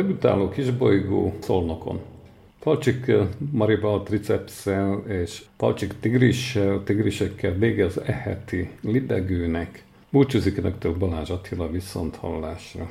Debütáló 0.01 0.49
kisbolygó 0.49 1.33
Szolnokon. 1.39 1.99
Palcsik 2.59 3.11
Maribal 3.51 4.03
tricepssel 4.03 5.03
és 5.07 5.43
Palcsik 5.57 5.99
tigrissel, 5.99 6.83
tigrisekkel 6.83 7.53
vége 7.53 7.85
az 7.85 8.01
eheti 8.01 8.69
libegőnek. 8.81 9.83
Búcsúzik 10.09 10.57
önöktől 10.57 10.97
Balázs 10.97 11.29
Attila 11.29 11.71
viszont 11.71 12.15
hallásra. 12.15 12.89